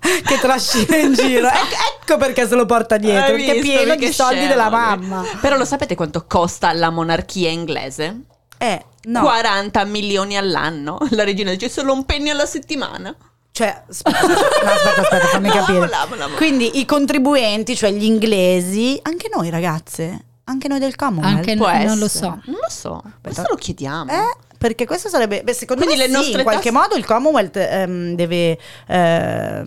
[0.00, 1.48] che trascina in giro.
[1.48, 5.24] Ecco, ecco perché se lo porta dietro, perché è pieno di soldi scemo, della mamma.
[5.40, 8.22] Però lo sapete quanto costa la monarchia inglese?
[8.58, 9.20] Eh, no.
[9.20, 10.98] 40 milioni all'anno.
[11.10, 13.14] La regina dice solo un penny alla settimana.
[13.50, 15.78] Cioè, aspetta, no, aspetta, aspetta, fammi capire.
[15.78, 16.36] Vola, vola, vola.
[16.36, 21.38] Quindi i contribuenti, cioè gli inglesi, anche noi ragazze, anche noi del Commonwealth.
[21.38, 21.84] Anche no, essere.
[21.84, 22.28] non lo so.
[22.44, 23.18] Non lo so, Aspetta.
[23.22, 24.12] questo lo chiediamo.
[24.12, 24.36] Eh?
[24.58, 26.72] Perché questo sarebbe, beh, secondo Quindi me, sì, in qualche tasse...
[26.72, 29.64] modo il Commonwealth ehm, deve eh,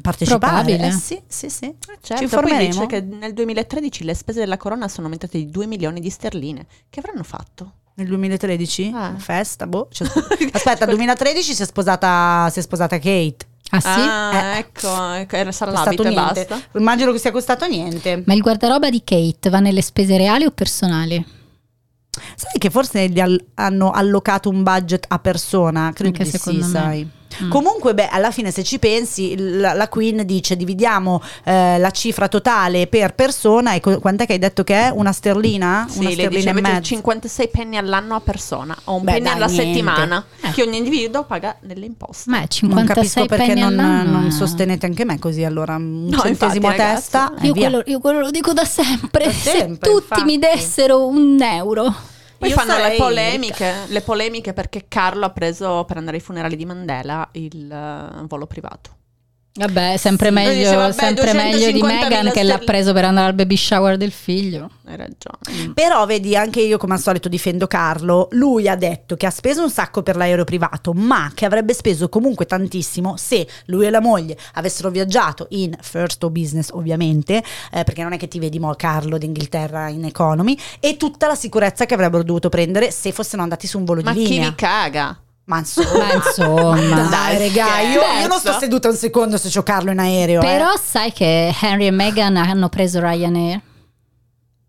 [0.00, 0.78] partecipare.
[0.78, 1.64] Eh, sì, sì, sì.
[1.64, 2.16] Eh, certo.
[2.16, 2.58] Ci informeremo.
[2.58, 6.10] Poi dice che nel 2013 le spese della corona sono aumentate di 2 milioni di
[6.10, 6.66] sterline.
[6.88, 7.72] Che avranno fatto?
[8.00, 8.88] Nel 2013?
[8.88, 8.92] Eh.
[8.94, 9.14] Ah.
[9.18, 9.88] Festa, boh.
[10.52, 13.36] Aspetta, nel 2013 si è sposata, si è sposata Kate.
[13.72, 13.88] Ah sì?
[13.88, 14.58] Ah, eh.
[14.58, 16.58] ecco, ecco, era sarà l'abito e basta.
[16.76, 18.22] Immagino che sia costato niente.
[18.24, 21.22] Ma il guardaroba di Kate va nelle spese reali o personali?
[22.34, 25.92] Sai che forse gli all- hanno allocato un budget a persona?
[25.92, 26.62] Credo Anche che sì, me.
[26.62, 27.10] sai.
[27.42, 27.48] Mm.
[27.48, 32.28] Comunque, beh, alla fine, se ci pensi, la, la Queen dice dividiamo eh, la cifra
[32.28, 33.74] totale per persona.
[33.74, 34.90] E co- quant'è che hai detto che è?
[34.90, 35.86] Una sterlina?
[35.88, 36.82] Sì, Una sterlina dice e invece mezzo.
[36.94, 39.64] 56 penny all'anno a persona o un Beh, penny dai, alla niente.
[39.64, 40.50] settimana Eh.
[40.50, 42.28] che ogni individuo paga nelle imposte.
[42.30, 44.20] Ma è Non 56 capisco perché penny non, all'anno.
[44.20, 45.44] non sostenete anche me così.
[45.44, 47.32] Allora, un No, centesimo infatti, a testa.
[47.42, 49.26] Io quello, io quello lo dico da sempre.
[49.26, 50.24] Da Se sempre, tutti infatti.
[50.24, 51.94] mi dessero un euro.
[52.40, 56.64] Poi fanno le polemiche, le polemiche perché Carlo ha preso per andare ai funerali di
[56.64, 58.99] Mandela il eh, volo privato.
[59.52, 63.04] Vabbè, sempre Sì, meglio, dice, vabbè, sempre meglio di 250.000 Meghan che l'ha preso per
[63.04, 64.70] andare al baby shower del figlio.
[64.86, 65.72] Hai ragione.
[65.74, 69.62] Però vedi, anche io come al solito difendo Carlo, lui ha detto che ha speso
[69.62, 74.00] un sacco per l'aereo privato, ma che avrebbe speso comunque tantissimo se lui e la
[74.00, 77.42] moglie avessero viaggiato in first o business ovviamente,
[77.72, 81.34] eh, perché non è che ti vedi mo Carlo d'Inghilterra in economy, e tutta la
[81.34, 84.48] sicurezza che avrebbero dovuto prendere se fossero andati su un volo Ma di chi linea.
[84.48, 85.20] vi caga?
[85.50, 87.00] Ma insomma, Ma insomma.
[87.10, 90.40] dai, regà, io, io non sto seduta un secondo se c'ho Carlo in aereo.
[90.40, 90.44] eh.
[90.46, 93.60] Però sai che Henry e Meghan hanno preso Ryanair?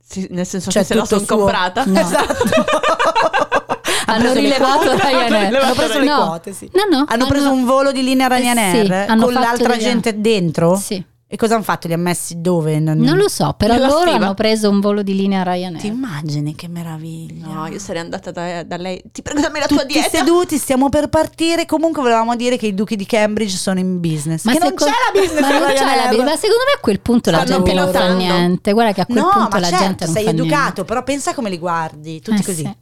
[0.03, 1.83] Sì, nel senso Cioè, che se la sono comprata.
[1.85, 1.99] No.
[2.01, 2.33] Esatto.
[4.07, 5.07] hanno rilevato quote.
[5.07, 5.55] Ryanair.
[5.55, 6.25] Hanno preso le No.
[6.25, 6.69] quote, sì.
[6.73, 7.05] No, no.
[7.07, 10.75] Hanno preso un volo di linea Ryanair sì, hanno con l'altra degli- gente dentro?
[10.77, 11.03] Sì.
[11.33, 11.87] E cosa hanno fatto?
[11.87, 12.77] Li ha messi dove?
[12.79, 14.15] Non, Non lo so, però loro stiva.
[14.15, 15.79] hanno preso un volo di linea Ryanair.
[15.79, 17.47] Ti immagini che meraviglia?
[17.47, 19.01] No, io sarei andata da, da lei.
[19.09, 20.09] Ti prego, dammi la tua Tutti dieta.
[20.09, 21.65] seduti, stiamo per partire.
[21.65, 24.43] Comunque volevamo dire che i duchi di Cambridge sono in business.
[24.43, 26.79] che non seco- c'è la business ma non c'è la business, ma secondo me a
[26.81, 28.73] quel punto la Stanno gente non fa niente.
[28.73, 30.83] Guarda che a quel No, punto ma la certo, gente non sei fa educato, niente.
[30.83, 32.63] però pensa come li guardi, tutti Eh, così.
[32.65, 32.75] sì.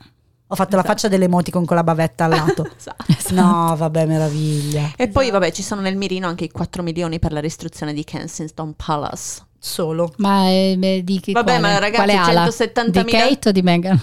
[0.52, 2.68] Ho fatto la faccia dell'emoticon con la bavetta al lato.
[2.80, 3.34] Esatto.
[3.36, 4.93] No, vabbè, meraviglia.
[4.95, 8.04] E poi, vabbè, ci sono nel mirino anche i 4 milioni per la ristruzione di
[8.04, 9.43] Kensington Palace.
[9.60, 10.14] Solo.
[10.18, 11.60] Ma eh, beh, di che Vabbè, quale?
[11.60, 12.45] ma ragazzi, quale ala?
[12.45, 14.02] 170.000 Di Kate o di Meghan?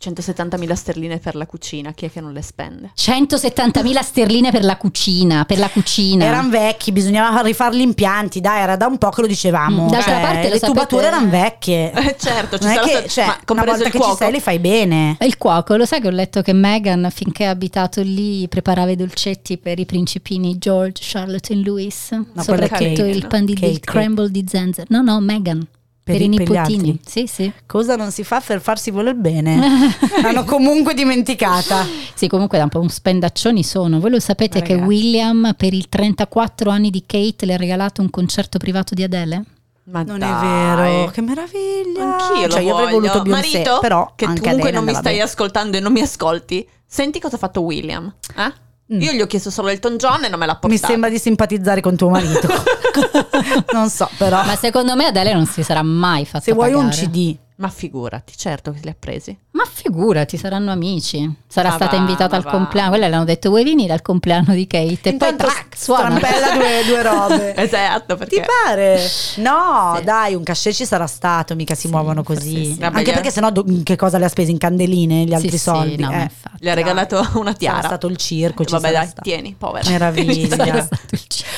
[0.00, 2.92] 170.000 sterline per la cucina, chi è che non le spende?
[2.96, 6.24] 170.000 sterline per la cucina, per la cucina.
[6.24, 9.84] Erano vecchi, bisognava rifare gli impianti, dai, era da un po' che lo dicevamo.
[9.86, 11.92] Mm, d'altra Cioè, parte lo le sapete- tubature erano vecchie.
[12.08, 14.16] Eh, certo, ci non è che, stato- cioè, una volta il che ci cuoco.
[14.16, 15.16] sei le fai bene.
[15.20, 18.96] Il cuoco, lo sai che ho letto che Meghan, finché è abitato lì, preparava i
[18.96, 22.08] dolcetti per i principini George, Charlotte e Louis.
[22.08, 23.08] quello è soprattutto Kate.
[23.08, 24.86] il pan di crumble di zenzero.
[24.90, 25.66] No, no, Meghan.
[26.08, 26.98] Per, Per i i- nipotini.
[27.04, 27.52] Sì, sì.
[27.66, 29.58] Cosa non si fa per farsi voler bene?
[30.22, 31.84] L'hanno comunque dimenticata.
[32.14, 34.00] Sì, comunque da un po' un spendaccioni sono.
[34.00, 34.88] Voi lo sapete Ma che ragazzi.
[34.88, 39.42] William per il 34 anni di Kate le ha regalato un concerto privato di Adele?
[39.84, 40.30] Ma Non dai.
[40.30, 42.16] è vero, che meraviglia.
[42.16, 43.08] Anch'io lo cioè, io avrei voglio.
[43.08, 45.20] voluto Beyoncé, Marito, però che comunque Adele non mi stai bene.
[45.24, 48.10] ascoltando e non mi ascolti, senti cosa ha fatto William?
[48.36, 48.52] Eh?
[48.92, 49.00] Mm.
[49.02, 50.72] Io gli ho chiesto solo Elton John e non me l'ha portato.
[50.72, 52.48] Mi sembra di simpatizzare con tuo marito.
[53.72, 54.42] non so, però.
[54.44, 57.06] Ma secondo me Adele non si sarà mai fatta se vuoi un pagare.
[57.06, 59.36] CD, Ma figurati, certo che li ha presi.
[59.58, 61.28] Ma figurati, saranno amici.
[61.48, 62.50] Sarà Ma stata va, invitata al va.
[62.50, 62.90] compleanno.
[62.90, 65.08] Quelle le hanno detto: Vuoi venire al compleanno di Kate?
[65.08, 66.16] E Intanto poi track, suona.
[66.16, 67.54] strampella due, due robe.
[67.68, 68.44] Esatto, Ti perché...
[68.64, 69.00] pare?
[69.36, 70.04] No, Sì.
[70.04, 72.48] dai, un cachet ci sarà stato, mica si muovono così.
[72.66, 72.78] sì, sì.
[72.78, 75.50] Vabbè, Anche gli- perché sennò do- che cosa le ha spese in candeline gli altri
[75.50, 76.02] Sì, sì, soldi?
[76.04, 76.20] no, eh.
[76.22, 76.56] infatti.
[76.60, 77.82] Gli ha regalato una tiara.
[77.82, 79.22] stato il circo, ci Vabbè dai, stato.
[79.22, 79.90] tieni, povera.
[79.90, 80.88] Meraviglia.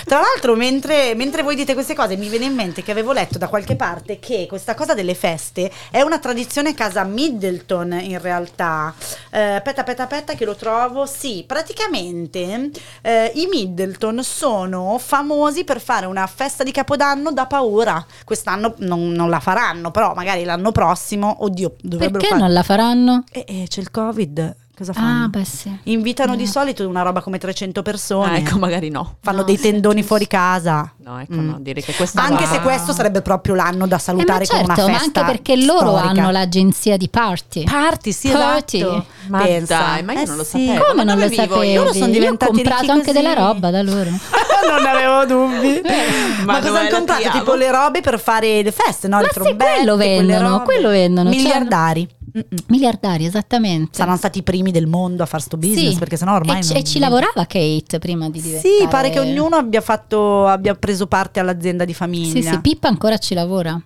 [0.06, 3.36] Tra l'altro, mentre, mentre voi dite queste cose, mi viene in mente che avevo letto
[3.38, 8.20] da qualche parte che questa cosa delle feste è una tradizione a casa Middleton in
[8.20, 8.94] realtà.
[9.30, 11.06] Eh, aspetta, aspetta, aspetta, che lo trovo.
[11.06, 12.70] Sì, praticamente
[13.02, 18.04] eh, i Middleton sono famosi per fare una festa di Capodanno da paura.
[18.24, 22.40] Quest'anno non, non la faranno, però magari l'anno prossimo, oddio, dovrebbero Perché fare.
[22.40, 23.24] non la faranno?
[23.30, 24.56] Eh, eh, c'è il Covid.
[24.80, 25.24] Cosa fanno?
[25.24, 25.78] Ah, beh, sì.
[25.84, 26.50] Invitano di No.
[26.50, 28.38] solito una roba come 300 Ah, persone.
[28.38, 29.16] ecco, magari no.
[29.20, 30.90] Fanno No, dei sì, tendoni fuori casa.
[31.04, 31.48] No, ecco, Mm.
[31.50, 34.46] no, dire che questo Anche va- se questo sarebbe proprio l'anno da Eh, ma salutare
[34.46, 35.20] con una certo, ma festa.
[35.20, 36.08] anche perché loro storica.
[36.22, 37.64] hanno l'agenzia di party.
[37.64, 38.78] Party, sì, Party.
[38.80, 39.04] esatto.
[39.28, 39.76] Ma Pensa.
[39.78, 40.50] dai, ma io Eh non lo sì.
[40.66, 40.84] sapevo.
[40.86, 41.68] Come Ma non lo sapevi?
[41.72, 41.80] io?
[41.82, 43.16] Loro sono Io ho diventati comprato anche così.
[43.18, 44.10] della roba da loro.
[44.70, 45.80] non ne avevo dubbi.
[46.44, 47.30] Ma, cosa Manuela, hanno comprato?
[47.38, 49.16] Tipo le robe per fare le feste, no?
[49.16, 52.08] Ma le sì, trombette, quello vendono, quello vendono, cioè- Miliardari.
[52.36, 52.44] Mm-mm.
[52.68, 53.90] Miliardari, esattamente.
[53.96, 55.98] Saranno stati i primi del mondo a fare sto business, Sì.
[55.98, 59.10] perché sennò ormai e, ci- non- e ci lavorava Kate prima di diventare Sì, pare
[59.10, 62.40] che ognuno abbia fatto abbia preso parte all'azienda di famiglia.
[62.40, 63.80] Sì, sì, Pippa ancora ci lavora.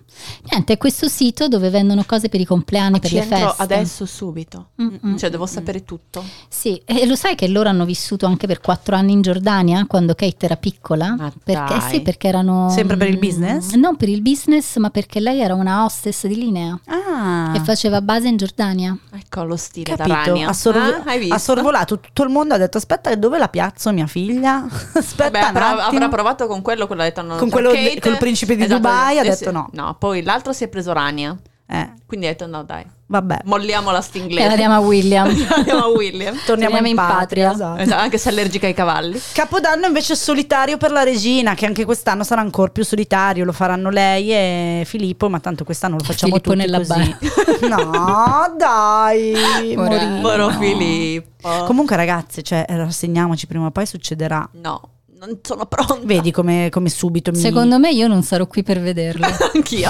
[0.51, 3.53] Niente, è questo sito dove vendono cose per i compleanni, per Ci le feste.
[3.57, 4.69] adesso subito.
[4.81, 5.17] Mm-mm.
[5.17, 6.23] Cioè, devo sapere tutto.
[6.47, 10.13] Sì, e lo sai che loro hanno vissuto anche per quattro anni in Giordania quando
[10.15, 11.15] Kate era piccola?
[11.15, 11.89] Ma perché dai.
[11.89, 13.73] sì, perché erano Sempre per il business?
[13.73, 17.53] Non per il business, ma perché lei era una hostess di linea Ah.
[17.55, 18.97] e faceva base in Giordania.
[19.13, 20.31] Ecco lo stile da Capito?
[20.33, 20.49] ragno.
[20.49, 24.07] Ha, sorvo- Ah, ha sorvolato tutto il mondo, ha detto aspetta dove la piazzo mia
[24.07, 24.65] figlia?
[24.93, 25.57] Aspetta Vabbè,
[25.89, 28.79] avrà, provato con quello, quello ha detto no, Con quello- Kate- col principe di Esatto,
[28.81, 29.51] Dubai ha eh, detto sì.
[29.51, 29.69] no.
[29.71, 31.35] No, poi l'altro si è preso Rania.
[31.67, 31.73] Eh.
[31.73, 33.39] Quindi Quindi ho detto no dai, Vabbè.
[33.45, 34.47] molliamo la E stinglese.
[34.47, 35.27] la diamo a William.
[35.49, 36.37] Andiamo a William.
[36.45, 37.17] Torniamo in, in patria.
[37.17, 37.51] patria.
[37.53, 37.81] esatto.
[37.81, 39.19] Esatto, anche se è allergica ai cavalli.
[39.33, 43.43] Capodanno invece solitario per la regina, che anche quest'anno sarà ancora più solitario.
[43.45, 47.15] Lo faranno lei e Filippo, ma tanto quest'anno lo facciamo Filippo tutti nella così.
[47.67, 49.73] no, dai.
[49.75, 50.21] Morino.
[50.21, 51.63] Povero Filippo.
[51.65, 54.47] Comunque, ragazzi, cioè, rassegniamoci prima o poi succederà.
[54.61, 54.81] No,
[55.19, 55.97] non sono pronta.
[56.03, 57.37] Vedi come, come subito mi.
[57.37, 59.25] Secondo me io non sarò qui per vederlo.
[59.53, 59.89] Anch'io.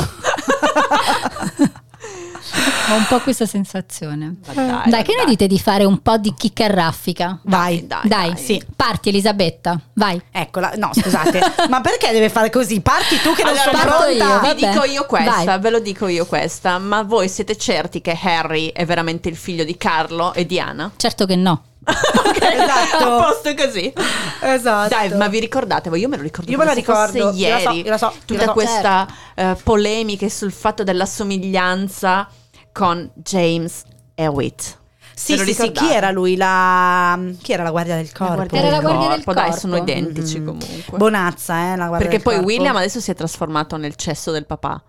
[2.89, 4.35] Ho un po' questa sensazione.
[4.53, 5.25] Ma Dai, dai, che ne dai.
[5.27, 7.39] dite di fare un po' di chicca e raffica?
[7.43, 7.85] Vai.
[7.87, 8.37] Dai, Dai, dai.
[8.37, 8.63] Sì.
[8.75, 10.21] Parti Elisabetta, vai.
[10.31, 11.39] Eccola, no, scusate,
[11.69, 12.81] ma perché deve fare così?
[12.81, 14.11] Parti tu che non Allora, sono parto pronta.
[14.11, 14.71] io, Vi vabbè.
[14.71, 15.59] dico io questa, Vai.
[15.59, 19.63] ve lo dico io questa, ma voi siete certi che Harry è veramente il figlio
[19.63, 20.91] di Carlo e Diana?
[20.97, 21.63] Certo che no.
[22.45, 23.03] Esatto.
[23.17, 23.93] a posto così.
[24.41, 24.89] Esatto.
[24.89, 25.89] Dai, ma vi ricordate?
[25.89, 27.81] Io me lo ricordo Io me la ricordo, io la so, ieri.
[27.83, 28.51] io la so, Tutta la so.
[28.53, 32.27] questa eh, polemica sul fatto della somiglianza
[32.71, 33.83] con James
[34.15, 34.77] Hewitt.
[35.17, 36.35] Sì, sì, sì, chi era lui?
[36.35, 37.17] La...
[37.41, 38.33] Chi era la guardia del corpo?
[38.35, 39.59] guardia Era la guardia del corpo, Dai, corpo.
[39.59, 40.45] sono identici Mhm.
[40.45, 40.97] comunque.
[40.97, 42.47] Bonazza, eh, la guardia Perché del poi corpo.
[42.49, 44.81] William adesso si è trasformato nel cesso del papà.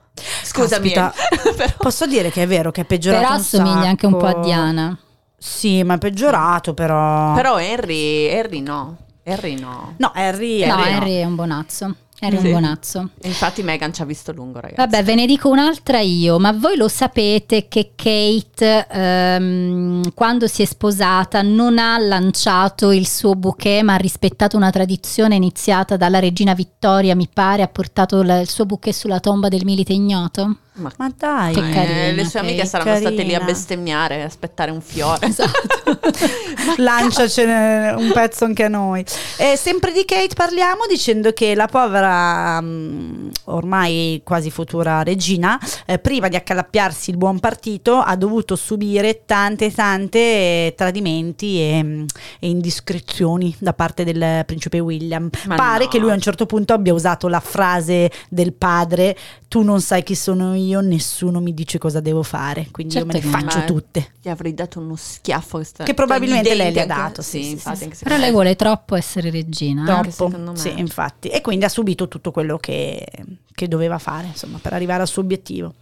[0.42, 1.14] Scusami, Caspita.
[1.56, 4.26] però- Posso dire che è vero che è peggiorato Però un assomiglia anche un po'
[4.26, 4.34] a.
[4.40, 4.98] Diana.
[5.38, 7.34] Sì, ma è peggiorato però.
[7.34, 8.96] però Harry, Harry no.
[9.24, 9.94] Harry no.
[9.98, 10.96] No, Harry, No, Harry no.
[10.98, 11.94] Henry è un bonazzo.
[12.18, 12.46] Henry è Sì.
[12.46, 13.08] un bonazzo.
[13.24, 14.80] Infatti Meghan ci ha visto lungo, ragazzi.
[14.80, 20.62] Vabbè, ve ne dico un'altra io, ma voi lo sapete che Kate, ehm, quando si
[20.62, 26.18] è sposata, non ha lanciato il suo bouquet, ma ha rispettato una tradizione iniziata dalla
[26.18, 30.56] regina Vittoria, mi pare, ha portato il suo bouquet sulla tomba del milite ignoto?
[30.76, 31.54] Ma Ma dai.
[31.54, 33.44] Che Eh, carina, le sue amiche che saranno state lì a carina.
[33.44, 35.26] bestemmiare, a aspettare un fiore.
[35.26, 35.98] Esatto.
[36.76, 39.04] Lanciacene un pezzo anche a noi.
[39.38, 45.98] E sempre di Kate parliamo dicendo che la povera, mm, ormai quasi futura regina, eh,
[45.98, 52.04] prima di accalappiarsi il buon partito, ha dovuto subire tante, tante eh, tradimenti e, mm,
[52.40, 55.28] e indiscrezioni da parte del principe William.
[55.46, 55.90] Ma Pare no.
[55.90, 59.16] che lui a un certo punto abbia usato la frase del padre:
[59.48, 62.68] Tu non sai chi sono io, nessuno mi dice cosa devo fare.
[62.70, 63.38] Quindi io me Certo no.
[63.40, 64.12] faccio tutte.
[64.20, 65.58] Gli avrei dato uno schiaffo.
[65.58, 67.84] Che, sta- Che probabilmente gli lei le ha anche- dato, sì, Sì, sì, infatti, sì.
[67.84, 69.82] anche Però lei vuole troppo essere regina.
[69.82, 70.10] eh?
[70.10, 70.56] Troppo, me.
[70.56, 71.28] sì, infatti.
[71.28, 73.06] E quindi ha subito tutto quello che,
[73.54, 75.74] che doveva fare, insomma, per arrivare al suo obiettivo.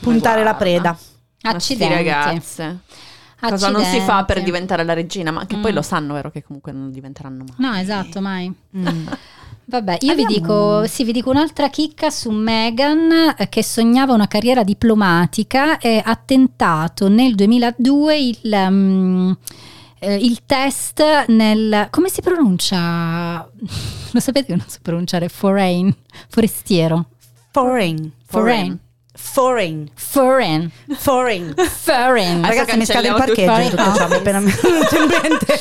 [0.00, 0.96] Puntare la preda.
[1.42, 1.94] Accidenti.
[1.94, 2.78] ragazze.
[3.40, 5.30] Cosa non si fa per diventare la regina?
[5.30, 5.74] Ma che poi Mm.
[5.74, 6.30] lo sanno, vero?
[6.30, 7.54] Che comunque non diventeranno mai.
[7.56, 8.52] No, esatto, mai.
[8.76, 9.06] Mm.
[9.70, 14.12] Vabbè, io vi Abbiamo- dico, sì, vi dico un'altra chicca su Meghan eh, che sognava
[14.12, 19.32] una carriera diplomatica e ha tentato nel 2002 il, mm,
[20.00, 21.86] eh, il test nel...
[21.90, 23.48] come si pronuncia?
[24.10, 25.28] Lo sapete che non so pronunciare?
[25.28, 25.88] Foreign,
[26.28, 27.06] forestiero.
[27.52, 28.08] Foreign.
[28.24, 28.66] Foreign.
[28.66, 28.74] Foreign.
[29.22, 29.84] Foreign.
[29.94, 30.66] Foreign.
[30.86, 32.42] Foreign.
[32.42, 33.76] Adesso Ragazzi, mi scade il parcheggio.
[33.76, 35.60] Tutto ciò, mi è appena venuto in mente.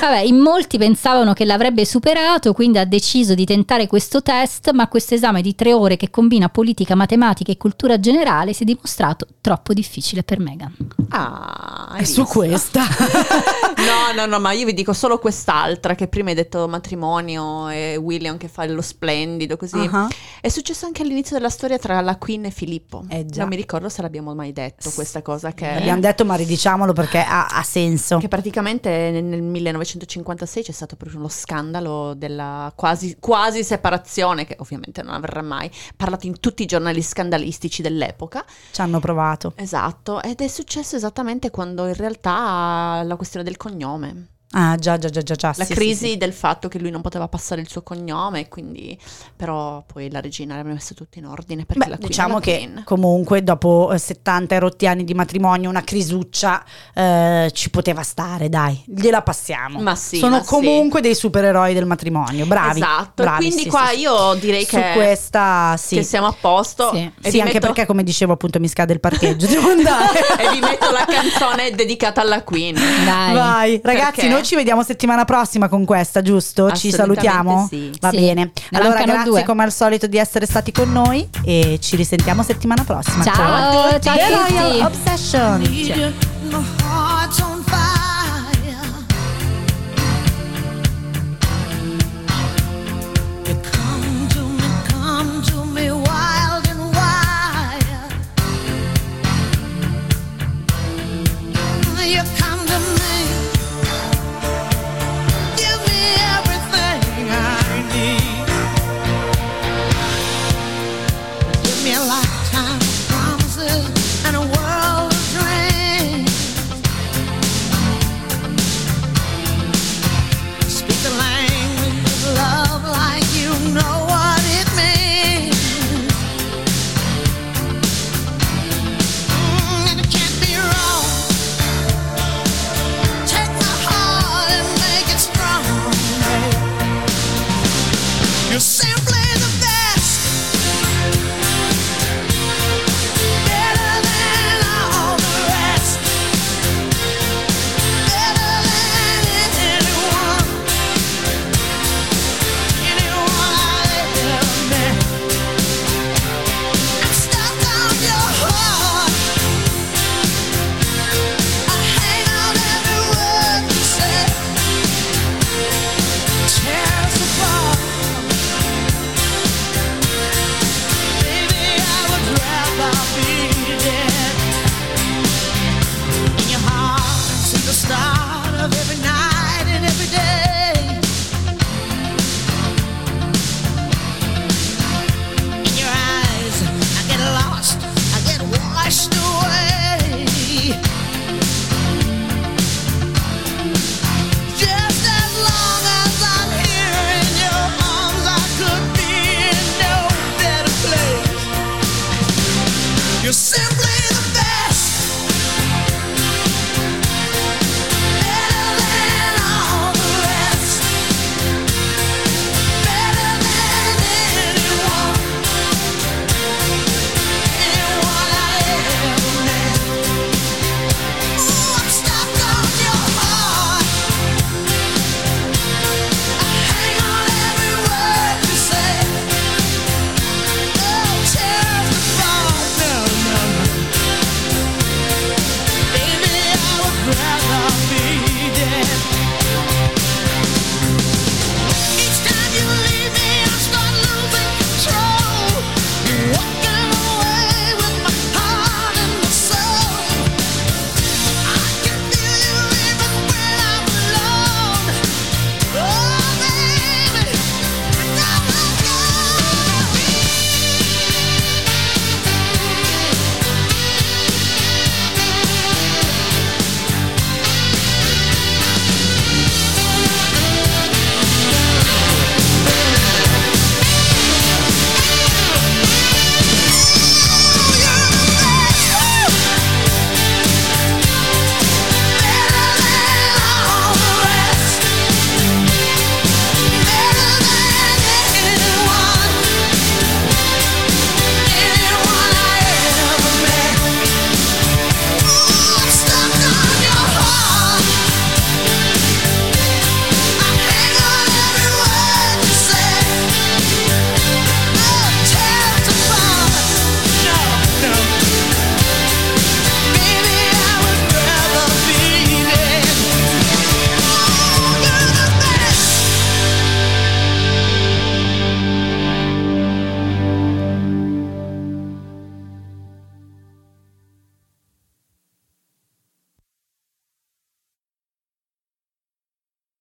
[0.00, 4.86] Vabbè, in molti pensavano che l'avrebbe superato, quindi ha deciso di tentare questo test, ma
[4.86, 9.26] questo esame di tre ore che combina politica, matematica e cultura generale si è dimostrato
[9.40, 10.72] troppo difficile per Meghan.
[11.08, 12.82] Ah, È su questa.
[13.82, 17.96] No, no, no, ma io vi dico solo quest'altra che prima hai detto matrimonio e
[17.96, 19.88] William che fa lo splendido così.
[19.90, 20.08] Ah.
[20.40, 22.81] È successo anche all'inizio della storia tra la Queen e Filippo.
[23.08, 23.40] Eh già.
[23.40, 27.18] Non mi ricordo se l'abbiamo mai detto questa cosa che L'abbiamo detto, ma ridiciamolo perché
[27.20, 28.18] ha, ha senso.
[28.18, 34.56] che praticamente nel nel 1956 c'è stato proprio lo scandalo della quasi, quasi separazione, che
[34.58, 38.44] ovviamente non avverrà mai, parlato in tutti i giornali scandalistici dell'epoca.
[38.70, 39.52] Ci hanno provato.
[39.56, 44.28] Esatto, ed è successo esattamente quando in realtà la questione del cognome.
[44.52, 45.34] Ah, già, già, già, già.
[45.34, 45.54] già.
[45.56, 46.16] La sì, crisi sì, sì.
[46.18, 48.98] del fatto che lui non poteva passare il suo cognome, quindi
[49.34, 52.40] però poi la regina l'aveva messo tutto in ordine perché Beh, la Queen diciamo la
[52.40, 52.82] che Queen.
[52.84, 56.62] comunque dopo eh, 70 e rotti anni di matrimonio una crisuccia
[56.94, 59.80] eh, ci poteva stare, dai, gliela passiamo.
[59.80, 60.48] Ma sì, Sono ma sì.
[60.48, 62.80] comunque dei supereroi del matrimonio, bravi.
[62.80, 64.00] Esatto, bravi, quindi sì, qua sì, sì.
[64.00, 65.94] io direi Su che, questa sì.
[65.96, 66.90] che siamo a posto.
[66.92, 67.10] Sì.
[67.22, 70.18] E, Sì, anche metto, perché come dicevo appunto mi scade il parcheggio, devo andare.
[70.38, 72.74] e vi metto la canzone dedicata alla Queen.
[72.74, 73.32] Dai.
[73.34, 74.28] Vai, ragazzi, Perché?
[74.28, 76.70] noi ci vediamo settimana prossima con questa, giusto?
[76.72, 77.66] Ci salutiamo?
[77.68, 77.90] sì.
[78.00, 78.50] Va Sì, bene.
[78.70, 79.44] ne Allora, grazie due.
[79.44, 83.22] come al solito di essere stati con noi e ci risentiamo settimana prossima.
[83.24, 84.54] Ciao, ciao a The tutti.
[84.54, 85.60] Royal Obsession.
[85.60, 87.51] Need you.